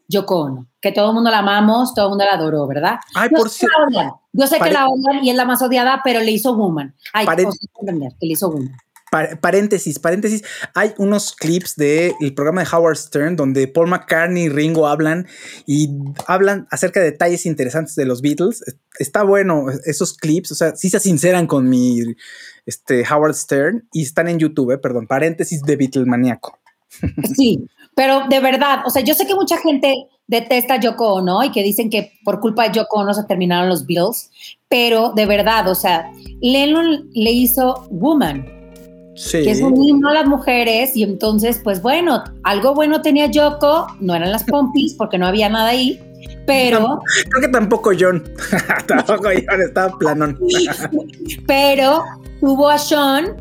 [0.07, 2.95] Yoko Ono, que todo el mundo la amamos, todo el mundo la adoró, ¿verdad?
[3.13, 6.01] Ay, Yo por sé la Yo sé que la odian y es la más odiada,
[6.03, 6.95] pero le hizo Woman.
[7.13, 8.71] Ay, Pare- o sea, entender que le hizo Woman.
[9.09, 10.43] Pa- paréntesis, paréntesis.
[10.75, 15.27] Hay unos clips del programa de Howard Stern donde Paul McCartney y Ringo hablan
[15.65, 15.89] y
[16.27, 18.63] hablan acerca de detalles interesantes de los Beatles.
[18.99, 22.01] Está bueno esos clips, o sea, sí se sinceran con mi
[22.65, 26.59] este, Howard Stern y están en YouTube, eh, perdón, paréntesis de Beatlemaniaco.
[27.35, 27.65] Sí,
[27.97, 29.91] pero de verdad, o sea, yo sé que mucha gente
[30.27, 33.69] detesta a Yoko Ono y que dicen que por culpa de Yoko Ono se terminaron
[33.69, 34.29] los Beatles,
[34.69, 38.53] pero de verdad, o sea, Lennon le hizo Woman,
[39.15, 39.41] Sí.
[39.41, 43.87] que es un himno a las mujeres y entonces, pues bueno, algo bueno tenía Yoko,
[43.99, 45.99] no eran las pompis porque no había nada ahí,
[46.45, 48.23] pero, Creo que tampoco John.
[48.87, 50.39] tampoco John estaba planón.
[51.47, 52.03] pero
[52.39, 53.35] tuvo a Sean,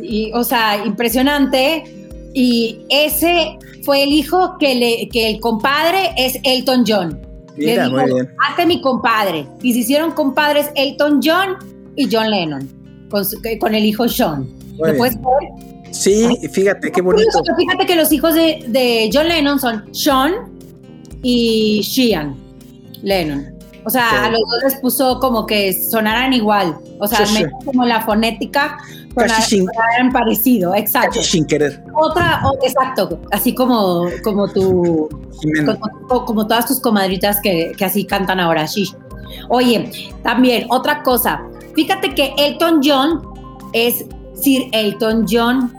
[0.00, 2.01] y, o sea, impresionante,
[2.34, 7.20] y ese fue el hijo que, le, que el compadre es Elton John.
[7.56, 8.28] Mira, Le muy dijo, bien.
[8.48, 9.46] hazte mi compadre.
[9.62, 11.56] Y se hicieron compadres Elton John
[11.96, 12.68] y John Lennon,
[13.10, 14.48] con, su- con el hijo Sean.
[14.78, 15.24] Muy ¿Lo puedes bien.
[15.84, 15.94] ver?
[15.94, 17.42] Sí, fíjate, qué bonito.
[17.58, 20.32] Fíjate que los hijos de, de John Lennon son Sean
[21.22, 22.34] y Sheehan
[23.02, 23.52] Lennon.
[23.84, 24.16] O sea, Sí.
[24.16, 26.76] a los dos les puso como que sonaran igual.
[27.00, 27.44] O sea, Sí, sí.
[27.64, 28.78] como la fonética
[29.14, 31.16] Casi sin- sonaran parecido, exacto.
[31.16, 31.82] Casi sin querer.
[31.94, 35.08] Otra, exacto, así como, como tu,
[36.08, 38.90] como, como todas tus comadritas que, que así cantan ahora, sí.
[39.48, 39.90] Oye,
[40.22, 41.42] también otra cosa,
[41.74, 43.22] fíjate que Elton John
[43.72, 44.04] es
[44.34, 45.72] Sir Elton John.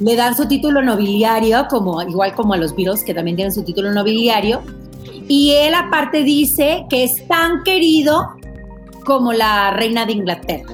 [0.00, 3.62] Le dan su título nobiliario, como, igual como a los Beatles, que también tienen su
[3.62, 4.60] título nobiliario.
[5.28, 8.30] Y él aparte dice que es tan querido
[9.06, 10.68] como la reina de Inglaterra.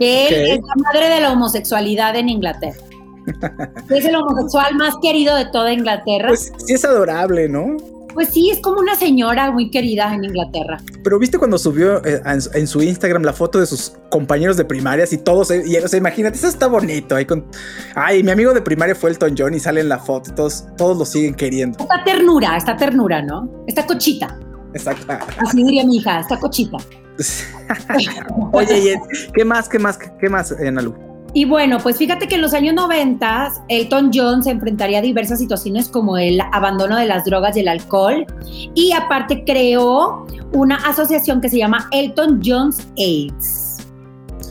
[0.00, 2.80] Que él es la madre de la homosexualidad en Inglaterra.
[3.90, 6.28] Es el homosexual más querido de toda Inglaterra.
[6.28, 7.76] Pues sí es adorable, ¿no?
[8.14, 10.78] Pues sí, es como una señora muy querida en Inglaterra.
[11.04, 15.12] Pero viste cuando subió eh, en, su Instagram la foto de sus compañeros de primarias
[15.12, 17.14] y todos, eh, y, o sea, imagínate, eso está bonito.
[17.14, 17.46] Ahí con,
[17.94, 20.64] ay, mi amigo de primaria fue Elton John y sale en la foto, y todos,
[20.76, 21.78] todos lo siguen queriendo.
[21.78, 23.64] Esta ternura, esta ternura, ¿no?
[23.66, 24.36] Esta cochita.
[24.74, 25.12] Exacto.
[25.38, 26.78] Así diría mi hija, esta cochita.
[28.52, 29.00] Oye,
[29.34, 30.94] ¿qué más, qué más, qué más, eh, Nalu?
[31.32, 35.38] Y bueno, pues fíjate que en los años 90 Elton John se enfrentaría a diversas
[35.38, 38.26] situaciones como el abandono de las drogas y el alcohol
[38.74, 43.86] y aparte creó una asociación que se llama Elton John's AIDS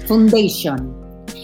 [0.07, 0.98] Foundation.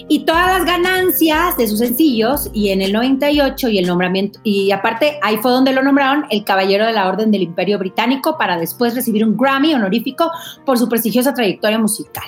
[0.08, 4.72] Y todas las ganancias de sus sencillos y en el 98 y el nombramiento y
[4.72, 8.60] aparte ahí fue donde lo nombraron el Caballero de la Orden del Imperio Británico para
[8.60, 10.30] después recibir un Grammy honorífico
[10.64, 12.26] por su prestigiosa trayectoria musical.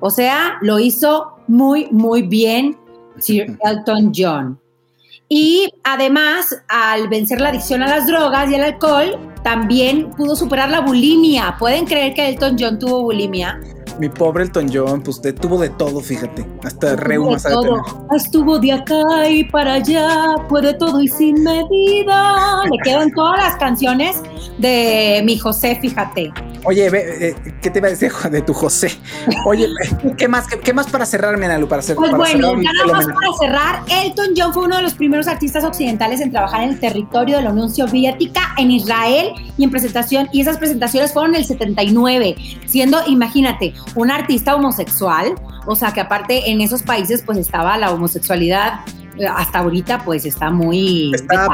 [0.00, 2.76] O sea, lo hizo muy, muy bien
[3.18, 4.60] Sir Elton John.
[5.28, 10.70] Y además, al vencer la adicción a las drogas y al alcohol, también pudo superar
[10.70, 11.56] la bulimia.
[11.58, 13.60] ¿Pueden creer que Elton John tuvo bulimia?
[13.98, 16.46] Mi pobre Elton John, pues de- tuvo de todo, fíjate.
[16.62, 17.44] Hasta reumas.
[18.14, 22.62] Estuvo de acá y para allá, puede todo y sin medida.
[22.70, 24.16] Le quedan todas las canciones
[24.58, 26.32] de mi José, fíjate.
[26.64, 28.92] Oye, ve, eh, ¿qué te iba a decir de tu José?
[29.44, 29.68] Oye,
[30.16, 31.66] ¿qué más, qué, qué más para cerrar, Nalu?
[31.66, 34.82] Para, hacer, Pues para bueno, cerrar nada más para cerrar, Elton John fue uno de
[34.82, 39.32] los primeros artistas occidentales en trabajar en el territorio de la Unión Soviética, en Israel
[39.56, 45.34] y en presentación, y esas presentaciones fueron en el 79, siendo, imagínate, un artista homosexual,
[45.66, 48.80] o sea que aparte en esos países pues estaba la homosexualidad,
[49.18, 51.12] eh, hasta ahorita pues está muy...
[51.14, 51.48] Está,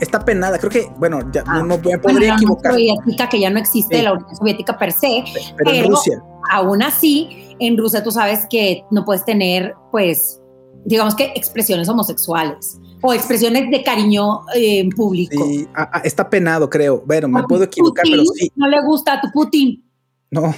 [0.00, 3.40] está penada, creo que, bueno, ya no, no me podría la Unión equivocar, Soviética, que
[3.40, 4.02] ya no existe Sí.
[4.02, 5.24] la Unión Soviética per se,
[5.56, 6.22] pero en Rusia.
[6.52, 10.40] aún así, en Rusia tú sabes que no puedes tener, pues,
[10.84, 15.44] digamos que expresiones homosexuales o expresiones de cariño eh, en público.
[15.44, 17.02] Sí, ah, ah, está penado, creo.
[17.04, 19.84] Bueno, me puedo equivocar, Putin pero sí, No le gusta a tu Putin.
[20.30, 20.46] no.
[20.46, 20.54] Él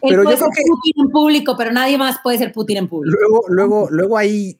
[0.00, 2.78] Pero puede yo creo ser que Putin en público, pero nadie más puede ser Putin
[2.78, 3.18] en público.
[3.20, 4.58] luego, luego, luego hay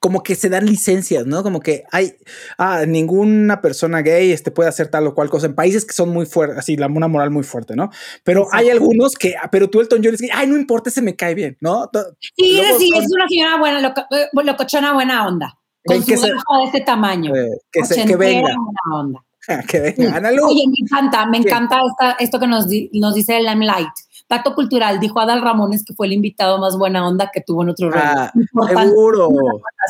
[0.00, 1.42] como que se dan licencias, ¿no?
[1.42, 2.14] Como que hay,
[2.56, 6.08] ah, ninguna persona gay este, puede hacer tal o cual cosa en países que son
[6.08, 7.90] muy fuertes, así, la, una moral muy fuerte, ¿no?
[8.24, 11.02] Pero hay algunos que, ah, pero tú, Elton John, es que, ay, no importa, se
[11.02, 11.90] me cae bien, ¿no?
[12.18, 15.59] Sí, es decir, es una señora buena, loco, eh, locochona buena onda.
[15.84, 17.34] Con que su de este tamaño.
[17.34, 18.54] Eh, que, se, que venga.
[18.92, 19.24] Onda.
[19.68, 20.46] que venga, Ana Lu.
[20.46, 23.92] Oye, me encanta, me encanta esta, esto que nos, nos dice el Limelight.
[24.30, 27.70] Pato Cultural dijo Adal Ramones que fue el invitado más buena onda que tuvo en
[27.70, 28.30] otro ah,
[28.68, 29.28] Seguro.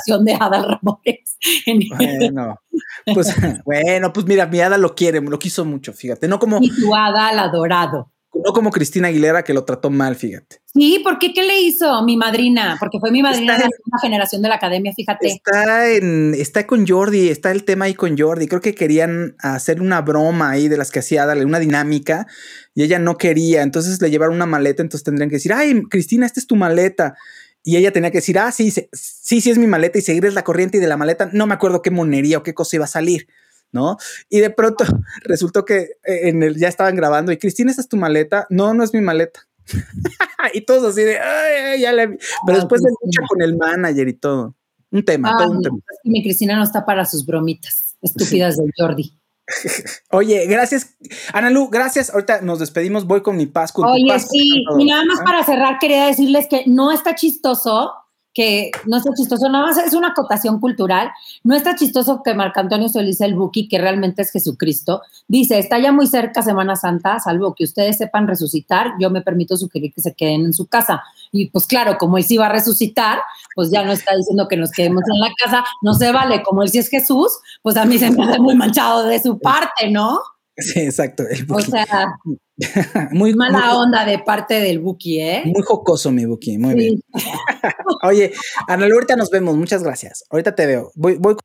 [0.06, 1.36] La de Adal Ramones.
[1.98, 2.58] Bueno,
[3.14, 3.34] pues,
[3.64, 6.26] bueno, pues mira, mi Adal lo quiere, lo quiso mucho, fíjate.
[6.26, 6.58] No como.
[6.60, 8.10] Y tu Adal adorado.
[8.32, 10.60] No como Cristina Aguilera que lo trató mal, fíjate.
[10.66, 11.32] Sí, ¿por qué?
[11.34, 12.76] ¿Qué le hizo mi madrina?
[12.78, 15.26] Porque fue mi madrina de la segunda generación de la academia, fíjate.
[15.26, 18.46] Está, en, está con Jordi, está el tema ahí con Jordi.
[18.46, 22.28] Creo que querían hacer una broma ahí de las que hacía, darle una dinámica
[22.74, 23.62] y ella no quería.
[23.62, 27.16] Entonces le llevaron una maleta, entonces tendrían que decir, ay, Cristina, esta es tu maleta.
[27.64, 30.44] Y ella tenía que decir, ah, sí, sí, sí, es mi maleta y seguirles la
[30.44, 32.88] corriente y de la maleta no me acuerdo qué monería o qué cosa iba a
[32.88, 33.26] salir.
[33.72, 33.96] ¿No?
[34.28, 34.84] Y de pronto
[35.24, 38.46] resultó que eh, en el, ya estaban grabando y Cristina, ¿esa es tu maleta?
[38.50, 39.46] No, no es mi maleta.
[40.54, 42.08] y todos así de, ay, ya le...
[42.08, 42.18] Pero
[42.48, 44.56] ah, después de lucha con el manager y todo.
[44.90, 45.78] Un tema, todo un tema.
[46.04, 49.16] mi Cristina no está para sus bromitas estúpidas del Jordi.
[50.10, 50.96] Oye, gracias,
[51.32, 52.10] Analu, gracias.
[52.10, 53.84] Ahorita nos despedimos, voy con mi Pascu.
[53.84, 57.92] Oye, sí, y nada más para cerrar, quería decirles que no está chistoso
[58.32, 61.10] que no está chistoso, nada más es una acotación cultural.
[61.42, 65.78] No está chistoso que Marc Antonio Solís el Buki, que realmente es Jesucristo, dice, está
[65.78, 70.00] ya muy cerca Semana Santa, salvo que ustedes sepan resucitar, yo me permito sugerir que
[70.00, 71.02] se queden en su casa.
[71.32, 73.20] Y pues claro, como él sí va a resucitar,
[73.54, 76.62] pues ya no está diciendo que nos quedemos en la casa, no se vale, como
[76.62, 77.30] él sí es Jesús,
[77.62, 80.20] pues a mí se me hace muy manchado de su parte, ¿no?
[80.60, 81.24] Sí, exacto.
[81.48, 82.06] o sea,
[83.12, 85.42] muy mala onda de parte del Buki, ¿eh?
[85.46, 87.00] Muy jocoso mi Buki, muy bien.
[88.02, 88.32] Oye,
[88.68, 90.24] Ana, ahorita nos vemos, muchas gracias.
[90.30, 90.92] Ahorita te veo.
[90.94, 91.36] Voy, voy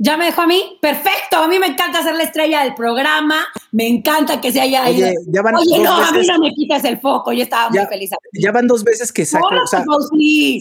[0.00, 0.78] ¿Ya me dejó a mí?
[0.80, 4.88] Perfecto, a mí me encanta ser la estrella del programa, me encanta que se haya
[4.88, 5.08] ido.
[5.26, 8.10] Ya van Oye, no, a mí no me quitas el foco, yo estaba muy feliz.
[8.32, 9.84] Ya van dos veces que saco, o sea,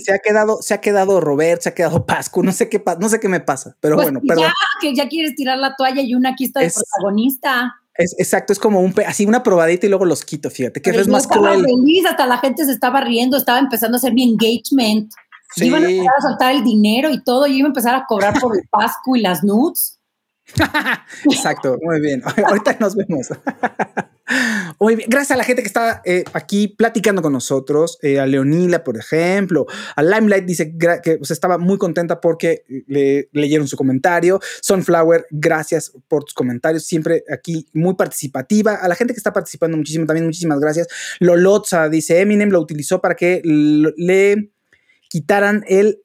[0.04, 3.10] se ha quedado, se ha quedado Robert, se ha quedado Pascu, no sé qué, no
[3.10, 4.46] sé qué me pasa, pero pues bueno, perdón.
[4.46, 7.76] Ya, que ya quieres tirar la toalla y una aquí está de protagonista.
[7.94, 11.08] Es, exacto, es como un así una probadita y luego los quito, fíjate, que es
[11.08, 11.64] más cruel.
[11.64, 15.12] feliz, hasta la gente se estaba riendo, estaba empezando a hacer mi engagement.
[15.56, 18.40] Iban a empezar a soltar el dinero y todo, y iba a empezar a cobrar
[18.40, 19.98] por el Pascu y las nudes.
[21.26, 22.22] Exacto, muy bien.
[22.46, 23.30] Ahorita nos vemos.
[24.80, 28.26] Muy bien, gracias a la gente que está eh, aquí platicando con nosotros, eh, a
[28.26, 34.42] Leonila, por ejemplo, a Limelight dice que estaba muy contenta porque le leyeron su comentario.
[34.62, 38.76] Sunflower, gracias por tus comentarios, siempre aquí muy participativa.
[38.76, 40.88] A la gente que está participando muchísimo, también muchísimas gracias.
[41.20, 44.52] Lolotza dice, Eminem lo utilizó para que le
[45.10, 46.02] quitaran el,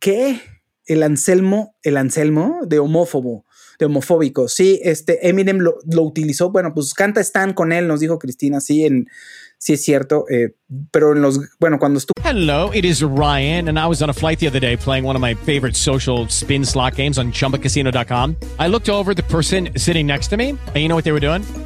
[0.00, 0.40] ¿qué?
[0.86, 3.44] El Anselmo, el Anselmo de homófobo
[3.84, 4.48] homofóbico.
[4.48, 6.50] Sí, este Eminem lo, lo, utilizó.
[6.50, 9.08] Bueno, pues canta Stan con él, nos dijo Cristina, sí, en,
[9.58, 10.24] sí es cierto.
[10.30, 10.54] Eh,
[10.90, 12.12] pero en los, bueno, cuando estuvo.
[12.24, 15.16] Hello, it is Ryan, and I was on a flight the other day playing one
[15.16, 18.36] of my favorite social spin slot games on chumbacasino.com.
[18.58, 21.20] I looked over the person sitting next to me, and you know what they were
[21.20, 21.42] doing?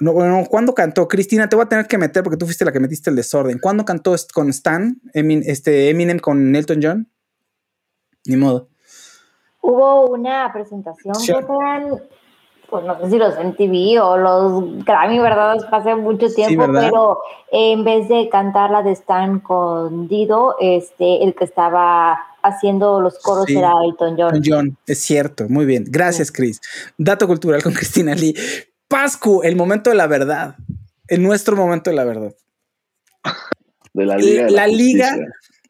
[0.00, 1.06] no, bueno, ¿cuándo cantó?
[1.06, 3.58] Cristina, te voy a tener que meter porque tú fuiste la que metiste el desorden.
[3.58, 7.08] ¿Cuándo cantó con Stan, Emin, este, Eminem con Elton John?
[8.26, 8.68] Ni modo.
[9.60, 12.02] Hubo una presentación que eran,
[12.68, 15.58] pues no sé si los MTV o los Grammy, ¿verdad?
[15.70, 17.18] Hace mucho tiempo, pero
[17.52, 23.18] en vez de cantar la de Stan con Dido, este, el que estaba haciendo los
[23.20, 24.42] coros era Elton John.
[24.44, 25.84] John, es cierto, muy bien.
[25.86, 26.60] Gracias, Chris.
[26.98, 28.34] Dato cultural con Cristina Lee.
[28.92, 30.56] Pascu, el momento de la verdad.
[31.08, 32.34] En nuestro momento de la verdad.
[33.94, 34.50] De la Liga.
[34.50, 35.16] la Liga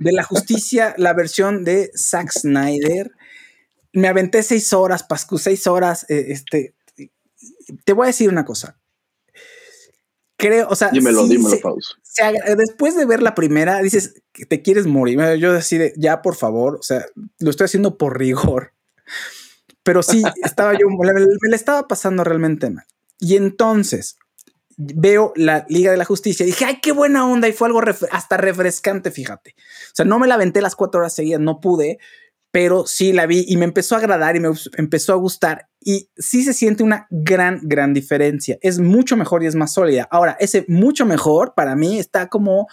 [0.00, 3.12] de la Justicia, la versión de Zack Snyder.
[3.92, 6.04] Me aventé seis horas, Pascu, seis horas.
[6.10, 6.74] Eh, este,
[7.84, 8.76] te voy a decir una cosa.
[10.36, 11.76] Creo, o sea, dímelo, dímelo,
[12.56, 15.20] después de ver la primera, dices que te quieres morir.
[15.36, 17.06] Yo decide, ya por favor, o sea,
[17.38, 18.72] lo estoy haciendo por rigor.
[19.84, 22.84] Pero sí, estaba yo, me, le estaba pasando realmente mal.
[23.22, 24.18] Y entonces,
[24.76, 27.46] veo la Liga de la Justicia y dije, ay, qué buena onda.
[27.46, 29.54] Y fue algo hasta refrescante, fíjate.
[29.56, 31.98] O sea, no me la aventé las cuatro horas seguidas, no pude,
[32.50, 35.68] pero sí la vi y me empezó a agradar y me empezó a gustar.
[35.80, 38.58] y sí se siente una gran, gran diferencia.
[38.60, 40.08] Es mucho mejor y es más sólida.
[40.10, 42.66] Ahora, ese mucho mejor para mí está como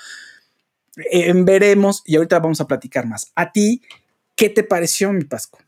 [1.11, 3.31] en veremos y ahorita vamos a platicar más.
[3.35, 3.83] A ti,
[4.35, 5.59] ¿qué te pareció, mi Pascu?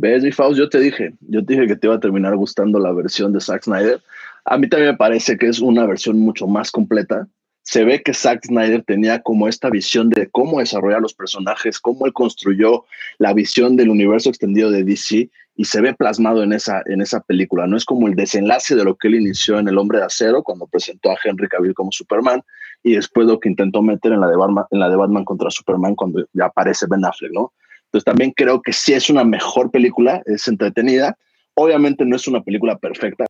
[0.00, 0.56] ¿Ves, mi Faust?
[0.56, 3.40] Yo te dije, yo te dije que te iba a terminar gustando la versión de
[3.40, 4.00] Zack Snyder.
[4.44, 7.26] A mí también me parece que es una versión mucho más completa.
[7.62, 12.06] Se ve que Zack Snyder tenía como esta visión de cómo desarrollar los personajes, cómo
[12.06, 12.84] él construyó
[13.18, 17.18] la visión del universo extendido de DC y se ve plasmado en esa, en esa
[17.18, 17.66] película.
[17.66, 20.44] No es como el desenlace de lo que él inició en El Hombre de Acero
[20.44, 22.40] cuando presentó a Henry Cavill como Superman
[22.84, 25.50] y después lo que intentó meter en la de Batman, en la de Batman contra
[25.50, 27.52] Superman cuando ya aparece Ben Affleck, ¿no?
[27.88, 31.16] Entonces también creo que sí es una mejor película, es entretenida.
[31.54, 33.24] Obviamente no es una película perfecta,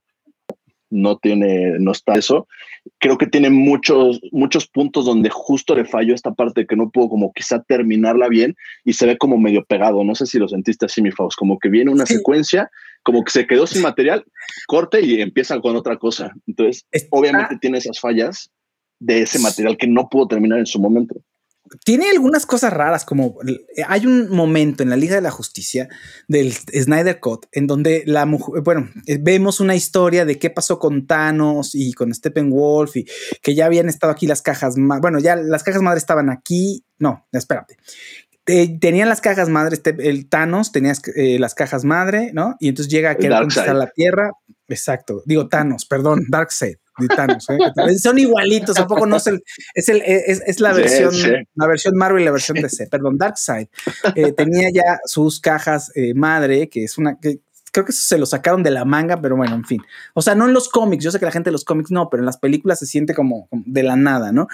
[0.90, 2.48] no tiene, no está eso.
[2.98, 7.08] Creo que tiene muchos, muchos puntos donde justo le falló esta parte que no pudo
[7.10, 10.02] como quizá terminarla bien y se ve como medio pegado.
[10.02, 12.68] No sé si lo sentiste así, mi Faust, como que viene una secuencia,
[13.04, 14.24] como que se quedó sin material,
[14.66, 16.32] corte y empiezan con otra cosa.
[16.48, 18.50] Entonces, obviamente tiene esas fallas
[18.98, 21.22] de ese material que no pudo terminar en su momento
[21.84, 23.36] tiene algunas cosas raras, como
[23.86, 25.88] hay un momento en la Liga de la Justicia
[26.26, 30.78] del Snyder Cut en donde la mujer, bueno, eh, vemos una historia de qué pasó
[30.78, 33.06] con Thanos y con Steppenwolf y
[33.42, 37.26] que ya habían estado aquí las cajas, bueno, ya las cajas madre estaban aquí, no,
[37.32, 37.76] espérate.
[38.44, 42.56] tenían las cajas madre, este, el Thanos tenía eh, las cajas madre, ¿no?
[42.60, 44.32] Y entonces llega a querer conquistar la Tierra.
[44.68, 46.76] Exacto, digo Thanos, perdón, Darkseid.
[47.00, 47.98] ¿Eh?
[47.98, 49.42] Son igualitos, ¿a poco no es el,
[49.74, 51.14] es, el, es, la versión,
[51.54, 53.68] la versión Marvel y la versión DC, perdón, Darkseid.
[54.14, 57.40] Eh, tenía ya sus cajas eh, madre, que es una, que
[57.72, 59.82] creo que se lo sacaron de la manga, pero bueno, en fin.
[60.14, 62.08] O sea, no en los cómics, yo sé que la gente de los cómics no,
[62.10, 64.48] pero en las películas se siente como, de la nada, ¿no?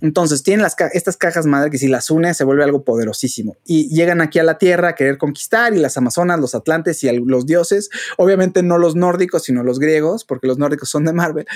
[0.00, 3.56] Entonces, tienen las estas cajas madre que si las une se vuelve algo poderosísimo.
[3.64, 7.10] Y llegan aquí a la Tierra a querer conquistar y las Amazonas, los Atlantes y
[7.10, 7.88] los dioses,
[8.18, 11.46] obviamente no los nórdicos, sino los griegos, porque los nórdicos son de Marvel,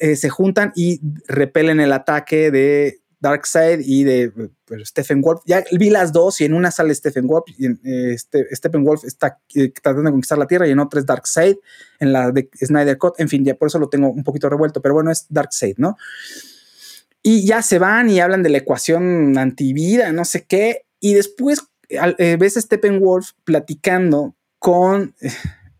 [0.00, 4.32] eh, se juntan y repelen el ataque de Darkseid y de
[4.64, 5.42] pues, Stephen Wolf.
[5.46, 7.68] Ya vi las dos y en una sale Stephen Wolf y
[8.12, 11.56] este, Stephen Wolf está eh, tratando de conquistar la Tierra y en otra es Darkseid,
[12.00, 13.20] en la de Snyder Cut.
[13.20, 15.96] En fin, ya por eso lo tengo un poquito revuelto, pero bueno, es Darkseid, ¿no?
[17.22, 21.62] Y ya se van y hablan de la ecuación antivida, no sé qué, y después
[21.90, 25.30] eh, ves a Stephen Wolf platicando con eh,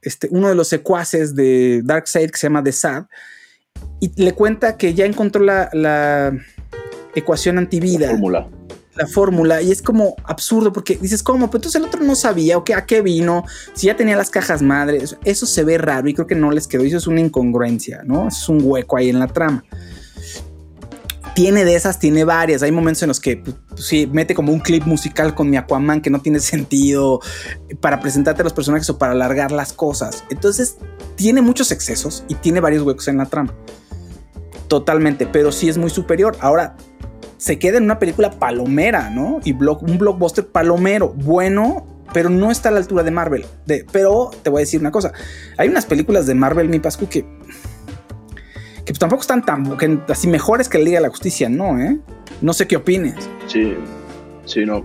[0.02, 3.06] este, uno de los secuaces de Darkseid que se llama The Sad
[4.00, 6.32] y le cuenta que ya encontró la
[7.14, 8.06] ecuación antivida.
[8.06, 8.48] La fórmula.
[8.96, 11.46] La fórmula, y es como absurdo porque dices, ¿cómo?
[11.46, 14.30] Pero entonces el otro no sabía, o qué, a qué vino, si ya tenía las
[14.30, 17.20] cajas madres, eso se ve raro y creo que no les quedó, eso es una
[17.20, 18.28] incongruencia, ¿no?
[18.28, 19.64] Es un hueco ahí en la trama
[21.34, 22.62] tiene de esas, tiene varias.
[22.62, 25.56] Hay momentos en los que pues, pues, sí, mete como un clip musical con mi
[25.56, 27.20] Aquaman que no tiene sentido
[27.80, 30.24] para presentarte a los personajes o para alargar las cosas.
[30.30, 30.76] Entonces,
[31.16, 33.54] tiene muchos excesos y tiene varios huecos en la trama.
[34.68, 36.36] Totalmente, pero sí es muy superior.
[36.40, 36.76] Ahora,
[37.40, 39.40] se queda en una película palomera, ¿no?
[39.42, 43.46] Y un blockbuster palomero, bueno, pero no está a la altura de Marvel.
[43.90, 45.12] pero te voy a decir una cosa,
[45.56, 47.24] hay unas películas de Marvel, mi Pascu, que,
[48.84, 49.78] que tampoco están tan
[50.08, 51.80] así mejores que la Liga de la Justicia, ¿no?
[51.80, 51.98] ¿eh?
[52.42, 53.16] No sé qué opines.
[53.46, 53.74] Sí,
[54.44, 54.84] sí, no.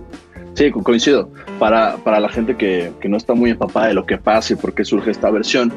[0.54, 1.30] Sí, coincido.
[1.58, 4.56] Para, para la gente que, que no está muy empapada de lo que pasa y
[4.56, 5.70] por qué surge esta versión,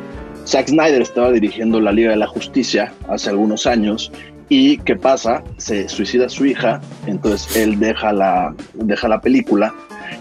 [0.46, 4.14] Zack Snyder estaba dirigiendo la Liga de la Justicia hace algunos años
[4.50, 5.44] ¿Y qué pasa?
[5.58, 9.74] Se suicida su hija, entonces él deja la, deja la película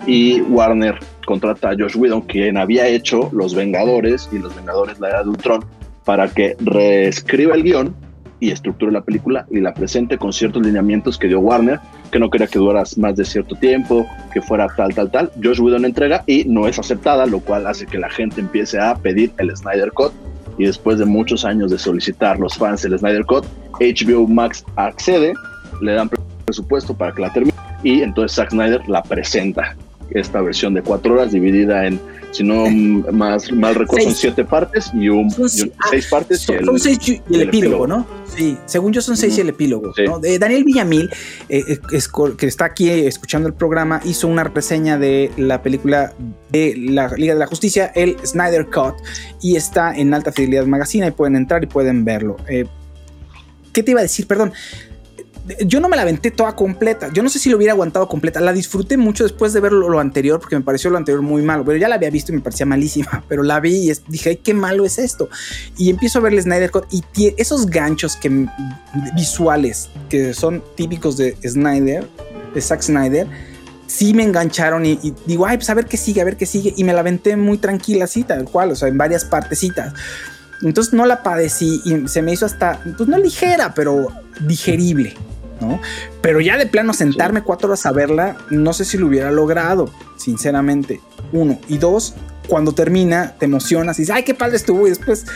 [0.07, 5.09] y Warner contrata a Josh Whedon, quien había hecho Los Vengadores y Los Vengadores la
[5.09, 5.65] Era de Ultron,
[6.05, 7.95] para que reescriba el guion
[8.41, 12.31] y estructure la película y la presente con ciertos lineamientos que dio Warner, que no
[12.31, 15.33] quería que durara más de cierto tiempo, que fuera tal, tal, tal.
[15.43, 18.95] Josh Whedon entrega y no es aceptada, lo cual hace que la gente empiece a
[18.95, 20.13] pedir el Snyder Cut
[20.59, 23.45] y después de muchos años de solicitar los fans el Snyder Cut,
[23.81, 25.33] HBO Max accede,
[25.81, 26.11] le dan
[26.45, 29.77] presupuesto para que la termine y entonces Zack Snyder la presenta.
[30.11, 32.01] Esta versión de cuatro horas dividida en,
[32.31, 32.67] si no
[33.13, 36.41] más mal recuerdo, son siete partes y, un, seis partes.
[36.41, 38.07] Son, y el, seis y el, epílogo, ¿no?
[38.35, 39.93] Sí, según yo son seis y el epílogo.
[40.21, 41.11] De Daniel Villamil,
[41.49, 42.01] eh, eh,
[42.37, 46.13] que está aquí escuchando el programa, hizo una reseña de la película
[46.51, 48.95] de la Liga de la Justicia, el Snyder Cut,
[49.41, 52.37] y está en Alta Fidelidad Magazine y pueden entrar y pueden verlo.
[52.49, 52.67] Eh,
[53.73, 54.27] ¿Qué te iba a decir?
[54.27, 54.53] Perdón.
[55.65, 57.11] Yo no me la aventé toda completa.
[57.13, 58.41] Yo no sé si lo hubiera aguantado completa.
[58.41, 61.65] La disfruté mucho después de ver lo, anterior, porque me pareció lo anterior muy malo.
[61.65, 63.25] Pero ya la había visto y me parecía malísima.
[63.29, 65.29] Pero la vi y dije, ay, qué malo es esto.
[65.77, 67.05] Y empiezo a ver Snyder Cut y
[67.37, 68.47] esos ganchos que,
[69.15, 72.07] visuales que son típicos de Snyder,
[72.55, 73.27] de Zack Snyder,
[73.87, 76.47] sí me engancharon y, y, digo, ay, pues a ver qué sigue, a ver qué
[76.47, 76.75] sigue.
[76.77, 79.95] Y me la aventé muy tranquila, así, tal cual, o sea, en varias partecitas.
[80.63, 84.09] Entonces no la padecí y se me hizo hasta, pues no ligera, pero
[84.41, 85.15] digerible,
[85.61, 85.81] ¿no?
[86.21, 89.91] Pero ya de plano sentarme cuatro horas a verla, no sé si lo hubiera logrado,
[90.17, 91.01] sinceramente.
[91.33, 91.59] Uno.
[91.69, 92.15] Y dos,
[92.49, 94.87] cuando termina, te emocionas y dices, ay, qué padre estuvo.
[94.87, 95.27] Y después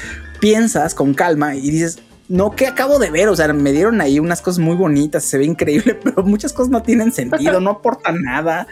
[0.41, 1.99] piensas con calma y dices,
[2.29, 3.29] no, ¿qué acabo de ver?
[3.29, 6.71] O sea, me dieron ahí unas cosas muy bonitas, se ve increíble, pero muchas cosas
[6.71, 8.67] no tienen sentido, no aportan nada.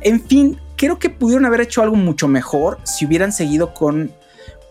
[0.00, 4.12] En fin, creo que pudieron haber hecho algo mucho mejor si hubieran seguido con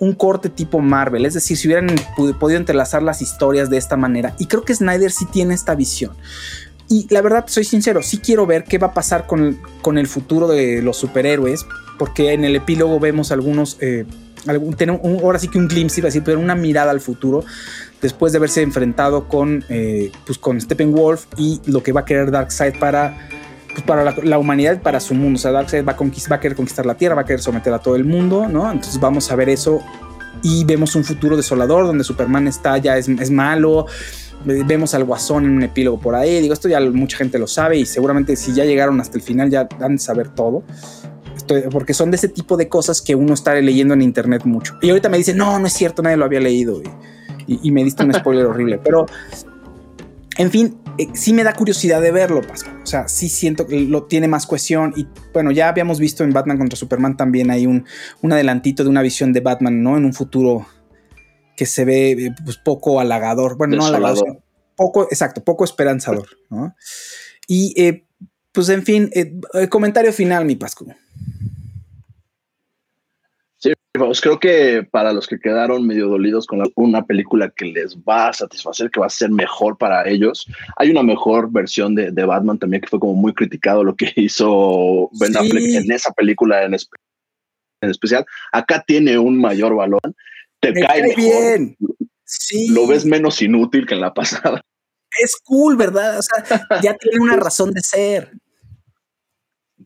[0.01, 1.87] un corte tipo Marvel, es decir, si hubieran
[2.39, 4.35] podido entrelazar las historias de esta manera.
[4.39, 6.13] Y creo que Snyder sí tiene esta visión.
[6.89, 10.07] Y la verdad, soy sincero, sí quiero ver qué va a pasar con, con el
[10.07, 11.67] futuro de los superhéroes,
[11.99, 14.05] porque en el epílogo vemos algunos, eh,
[14.47, 17.45] ahora sí que un glimpse, iba a decir, pero una mirada al futuro,
[18.01, 22.31] después de haberse enfrentado con, eh, pues con Steppenwolf y lo que va a querer
[22.31, 23.29] Darkseid para
[23.73, 25.37] pues para la, humanidad, para su mundo.
[25.37, 27.73] O sea, Darkseid va a, va a querer conquistar la Tierra, va a querer someter
[27.73, 28.69] a todo el mundo, ¿no?
[28.71, 29.81] Entonces vamos a ver eso
[30.43, 33.85] y vemos un futuro desolador donde Superman está ya es, es malo.
[34.43, 36.41] Vemos al Guasón en un epílogo por ahí.
[36.41, 39.49] Digo, esto ya mucha gente lo sabe y seguramente si ya llegaron hasta el final
[39.51, 40.63] ya han de saber todo.
[41.71, 44.77] porque son de ese tipo de cosas que uno está leyendo en internet mucho.
[44.81, 46.81] Y ahorita me dice, no, no es cierto, nadie lo había leído.
[47.45, 48.79] Y, y me diste un spoiler horrible.
[48.83, 49.05] Pero,
[50.37, 52.69] en fin, eh, sí me da curiosidad de verlo, Pascu.
[52.81, 54.93] O sea, sí siento que lo tiene más cohesión.
[54.95, 57.85] Y bueno, ya habíamos visto en Batman contra Superman también hay un,
[58.21, 59.97] un adelantito de una visión de Batman, ¿no?
[59.97, 60.65] En un futuro
[61.55, 63.57] que se ve eh, pues, poco halagador.
[63.57, 64.41] Bueno, no halagador,
[64.75, 66.75] poco, exacto, poco esperanzador, ¿no?
[67.47, 68.05] Y eh,
[68.51, 70.93] pues en fin, el comentario final, mi Pascu.
[73.93, 78.29] Pues creo que para los que quedaron medio dolidos con una película que les va
[78.29, 82.57] a satisfacer, que va a ser mejor para ellos, hay una mejor versión de, Batman
[82.57, 86.77] también que fue como muy criticado lo que hizo Ben Affleck en esa película en,
[87.81, 88.25] especial.
[88.53, 89.99] Acá tiene un mayor valor,
[90.61, 91.77] te cae, mejor, bien.
[92.23, 92.69] Sí.
[92.69, 94.61] Lo ves menos inútil que en la pasada.
[95.19, 96.17] Es cool, ¿verdad?
[96.17, 96.43] O sea,
[96.81, 98.31] ya tiene una razón de ser.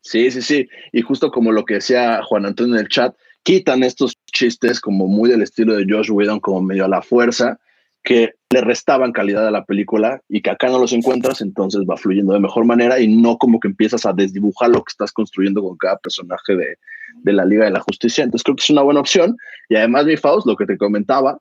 [0.03, 0.67] Sí, sí, sí.
[0.91, 5.07] Y justo como lo que decía Juan Antonio en el chat, quitan estos chistes como
[5.07, 7.59] muy del estilo de Josh Whedon, como medio a la fuerza,
[8.03, 11.95] que le restaban calidad a la película y que acá no los encuentras, entonces va
[11.95, 15.61] fluyendo de mejor manera y no como que empiezas a desdibujar lo que estás construyendo
[15.61, 16.77] con cada personaje de,
[17.21, 18.23] de la Liga de la Justicia.
[18.23, 19.37] Entonces creo que es una buena opción.
[19.69, 21.37] Y además, mi Faust, lo que te comentaba,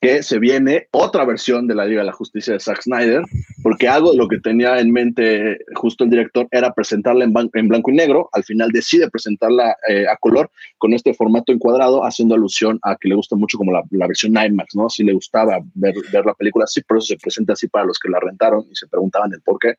[0.00, 3.22] que se viene otra versión de la Liga de la Justicia de Zack Snyder,
[3.62, 7.90] porque algo de lo que tenía en mente justo el director era presentarla en, blanco
[7.90, 12.78] y negro, al final decide presentarla eh, a color con este formato encuadrado, haciendo alusión
[12.82, 14.90] a que le gusta mucho como la, versión IMAX, ¿no?
[14.90, 17.98] Si le gustaba ver, ver la película así, por eso se presenta así para los
[17.98, 19.74] que la rentaron y se preguntaban el por qué.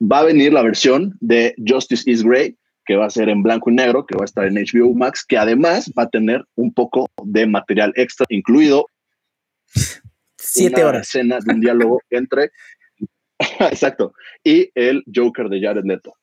[0.00, 3.70] Va a venir la versión de Justice is Grey, que va a ser en blanco
[3.70, 6.72] y negro, que va a estar en HBO Max, que además va a tener un
[6.72, 8.86] poco de material extra, incluido
[10.52, 11.08] Siete horas.
[11.08, 12.50] escena de un diálogo entre.
[13.60, 14.14] Exacto.
[14.44, 16.14] Y el Joker de Jared Leto.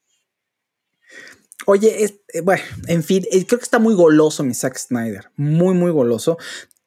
[1.65, 5.31] Oye, eh, bueno, en fin, eh, creo que está muy goloso mi Zack Snyder.
[5.35, 6.37] Muy, muy goloso.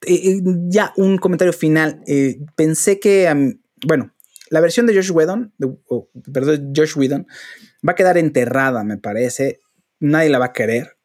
[0.06, 2.02] Eh, ya un comentario final.
[2.56, 4.14] pensé que, bueno,
[4.50, 5.54] la versión de Josh Whedon,
[6.32, 7.26] perdón, Josh Whedon,
[7.86, 9.60] va a quedar enterrada, me parece.
[10.00, 10.96] Nadie la va a querer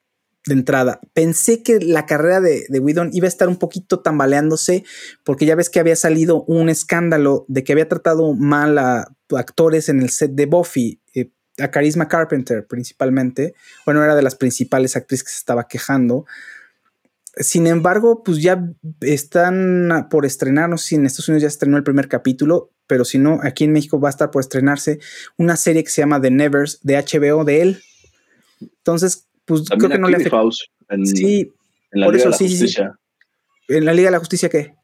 [0.47, 0.99] de entrada.
[1.13, 4.83] Pensé que la carrera de, de Whedon iba a estar un poquito tambaleándose,
[5.23, 9.89] porque ya ves que había salido un escándalo de que había tratado mal a actores
[9.89, 13.53] en el set de Buffy, eh, a Charisma Carpenter principalmente.
[13.85, 16.25] Bueno, era de las principales actrices que se estaba quejando.
[17.39, 18.67] Sin embargo, pues ya
[19.01, 23.05] están por estrenar, no sé si en Estados Unidos ya estrenó el primer capítulo, pero
[23.05, 24.99] si no, aquí en México va a estar por estrenarse
[25.37, 27.83] una serie que se llama The Nevers de HBO de él.
[28.59, 30.41] Entonces, pues creo que no le afecta.
[30.89, 31.51] En, sí,
[31.91, 32.99] en la Liga de la Justicia.
[33.69, 34.75] ¿En la Liga de la Justicia qué?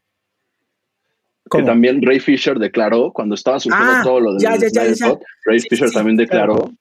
[1.51, 5.13] Que también Ray Fisher declaró, cuando estaba surgiendo ah, todo lo de ya, ya, ya,
[5.45, 6.71] Ray Fisher también declaró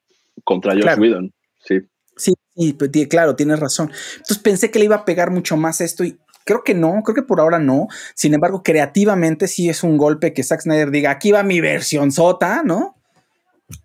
[0.45, 1.33] contra Josh Whedon.
[1.67, 1.81] Sí.
[2.17, 3.91] Sí, sí, pues, claro, tienes razón.
[4.13, 7.15] Entonces pensé que le iba a pegar mucho más esto y creo que no, creo
[7.15, 7.89] que por ahora no.
[8.15, 12.13] Sin embargo, creativamente sí es un golpe que Zack Snyder diga, aquí va mi versión
[12.13, 12.97] sota, ¿no?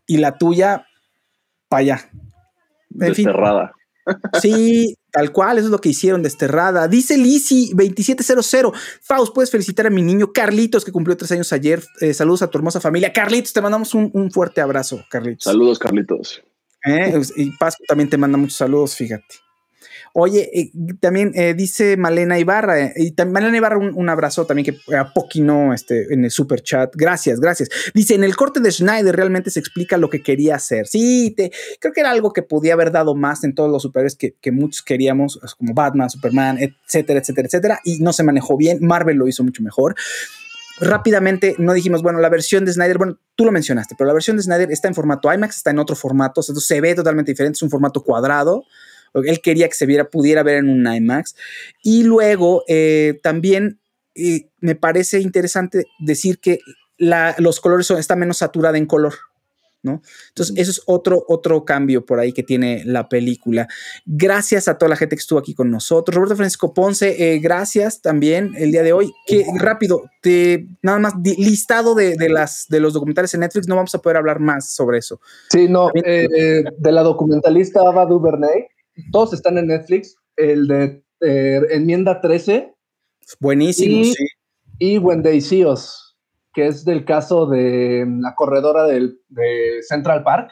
[0.05, 0.85] Y la tuya,
[1.67, 2.09] para allá.
[2.89, 3.73] Desterrada.
[4.41, 6.87] Sí, tal cual, eso es lo que hicieron desterrada.
[6.87, 8.73] Dice Lisi 2700.
[9.01, 11.83] Faust, puedes felicitar a mi niño Carlitos, que cumplió tres años ayer.
[12.01, 13.13] Eh, saludos a tu hermosa familia.
[13.13, 15.43] Carlitos, te mandamos un, fuerte abrazo, Carlitos.
[15.43, 16.43] Saludos, Carlitos.
[16.85, 19.46] Eh, y Pascu también te manda muchos saludos, fíjate.
[20.13, 24.95] Oye, eh, también eh, dice Malena Ibarra, eh, y Malena Ibarra, un, abrazo también que
[24.95, 26.93] a Poquino este, en el super chat.
[26.95, 27.69] Gracias, gracias.
[27.93, 30.87] Dice: En el corte de Schneider realmente se explica lo que quería hacer.
[30.87, 34.15] Sí, te, creo que era algo que podía haber dado más en todos los superhéroes
[34.15, 38.79] que, que muchos queríamos, como Batman, Superman, etcétera, etcétera, etcétera, y no se manejó bien.
[38.81, 39.95] Marvel lo hizo mucho mejor
[40.79, 44.37] rápidamente no dijimos, bueno, la versión de Snyder, bueno, tú lo mencionaste, pero la versión
[44.37, 47.63] de Snyder está en formato IMAX, está en otro formato, se ve totalmente diferente, es
[47.63, 48.63] un formato cuadrado.
[49.25, 51.35] Él quería que se viera, pudiera ver en un IMAX.
[51.83, 53.79] Y luego eh, también
[54.15, 56.59] eh, me parece interesante decir que
[56.97, 59.13] los colores son, está menos saturada en color.
[59.83, 63.67] Entonces, eso es otro, otro cambio por ahí que tiene la película.
[64.05, 66.15] Gracias a toda la gente que estuvo aquí con nosotros.
[66.15, 69.13] Roberto Francisco Ponce, eh, gracias también el día de hoy.
[69.25, 73.93] Que rápido, te, nada más listado de, las, de los documentales en Netflix, no vamos
[73.95, 75.19] a poder hablar más sobre eso.
[75.49, 78.67] Sí, no, eh, de la documentalista Ava DuVernay,
[79.11, 80.15] todos están en Netflix.
[80.35, 82.73] El de eh, Enmienda 13.
[83.39, 84.27] Buenísimo, y, sí.
[84.79, 86.07] Y When They See Us
[86.57, 90.49] que es del caso de la corredora del, de Central Park,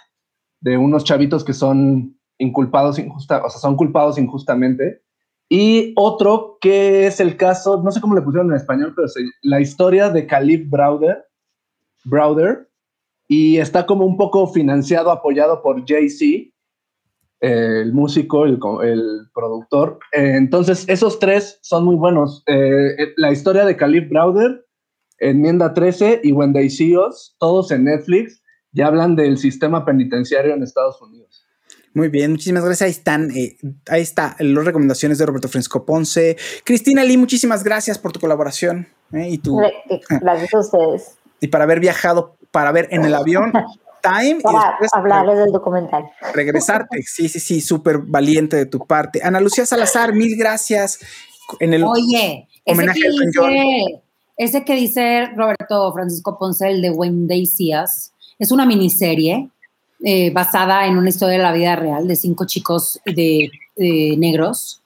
[0.62, 5.02] de unos chavitos que son inculpados injusta, o sea, son culpados injustamente.
[5.50, 9.16] Y otro que es el caso, no sé cómo le pusieron en español, pero es
[9.42, 11.26] la historia de Caleb Browder,
[12.04, 12.70] Browder,
[13.28, 16.55] y está como un poco financiado, apoyado por Jay-Z,
[17.40, 20.00] el músico, el, el productor.
[20.12, 22.44] Eh, entonces, esos tres son muy buenos.
[22.48, 24.66] Eh, eh, la historia de Caleb Browder
[25.20, 30.54] Enmienda 13 y When They See Us, todos en Netflix, ya hablan del sistema penitenciario
[30.54, 31.46] en Estados Unidos.
[31.94, 32.86] Muy bien, muchísimas gracias.
[32.86, 33.58] Ahí están, eh,
[33.88, 36.36] ahí está las recomendaciones de Roberto Fresco Ponce.
[36.66, 38.88] Cristina Lee, muchísimas gracias por tu colaboración.
[39.14, 39.62] Eh, y tu,
[40.22, 41.18] gracias a ustedes.
[41.40, 43.54] Y para haber viajado, para ver en el avión
[44.06, 44.42] Time.
[44.42, 46.10] Para hablarles del documental.
[46.34, 47.02] Regresarte.
[47.04, 49.22] Sí, sí, sí, súper valiente de tu parte.
[49.24, 51.00] Ana Lucía Salazar, mil gracias.
[51.60, 54.02] En el Oye, homenaje ese
[54.38, 57.48] ese que dice Roberto Francisco Ponce, el de When They
[58.38, 59.50] es una miniserie
[60.04, 64.82] eh, basada en una historia de la vida real de cinco chicos de, negros.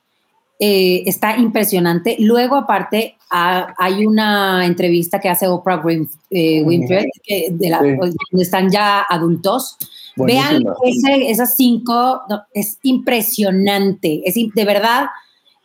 [0.61, 2.17] Eh, está impresionante.
[2.19, 5.81] Luego, aparte, hay una entrevista que hace Oprah
[6.29, 7.05] eh, Winfrey,
[7.49, 9.77] donde están ya adultos.
[10.17, 12.21] Vean esas cinco,
[12.53, 14.21] es impresionante.
[14.25, 15.07] Es, de verdad,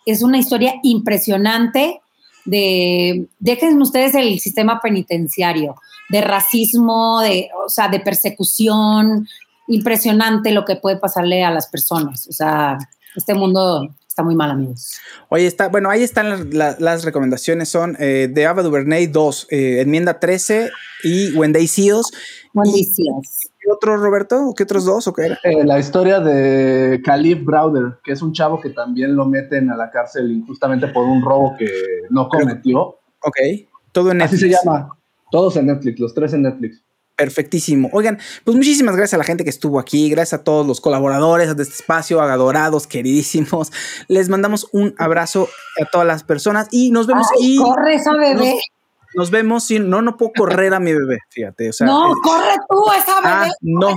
[0.07, 2.01] es una historia impresionante
[2.45, 5.77] de, dejen ustedes el sistema penitenciario,
[6.11, 9.27] de racismo, de, o sea, de persecución,
[9.67, 12.29] impresionante lo que puede pasarle a las personas.
[12.29, 12.79] O sea,
[13.17, 15.01] este mundo está muy mal, amigos.
[15.29, 20.21] Oye, está, bueno, ahí están las, recomendaciones, son eh, de Ava DuVernay 2, eh, enmienda
[20.21, 20.71] 13
[21.03, 21.91] y When They See
[22.55, 24.55] ¿Qué otro, Roberto?
[24.57, 25.09] ¿Qué otros dos?
[25.09, 25.41] ¿O qué era?
[25.43, 29.77] Eh, la historia de Caleb Browder, que es un chavo que también lo meten a
[29.77, 31.67] la cárcel injustamente por un robo que
[32.11, 33.01] no cometió.
[33.21, 33.37] Ok,
[33.91, 34.43] todo en Netflix.
[34.43, 34.91] Así se llama.
[35.33, 36.84] Todos en Netflix, los tres en Netflix.
[37.17, 37.91] Perfectísimo.
[37.93, 41.57] Oigan, pues muchísimas gracias a la gente que estuvo aquí, gracias a todos los colaboradores
[41.57, 43.71] de este espacio, adorados, queridísimos.
[44.09, 45.49] Les mandamos un abrazo
[45.81, 47.27] a todas las personas y nos vemos.
[47.39, 48.59] y corre esa bebé.
[49.15, 49.65] Nos vemos.
[49.65, 51.71] Si no, no puedo correr a mi bebé, fíjate.
[51.83, 53.53] no, corre tú esa ah, bebé.
[53.61, 53.97] no,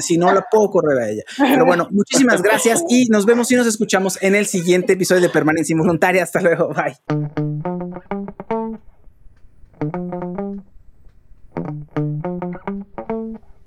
[0.00, 1.22] si no la puedo correr a ella.
[1.38, 5.28] Pero bueno, muchísimas gracias y nos vemos y nos escuchamos en el siguiente episodio de
[5.28, 6.24] Permanencia Involuntaria.
[6.24, 6.74] Hasta luego.
[6.74, 6.98] Bye.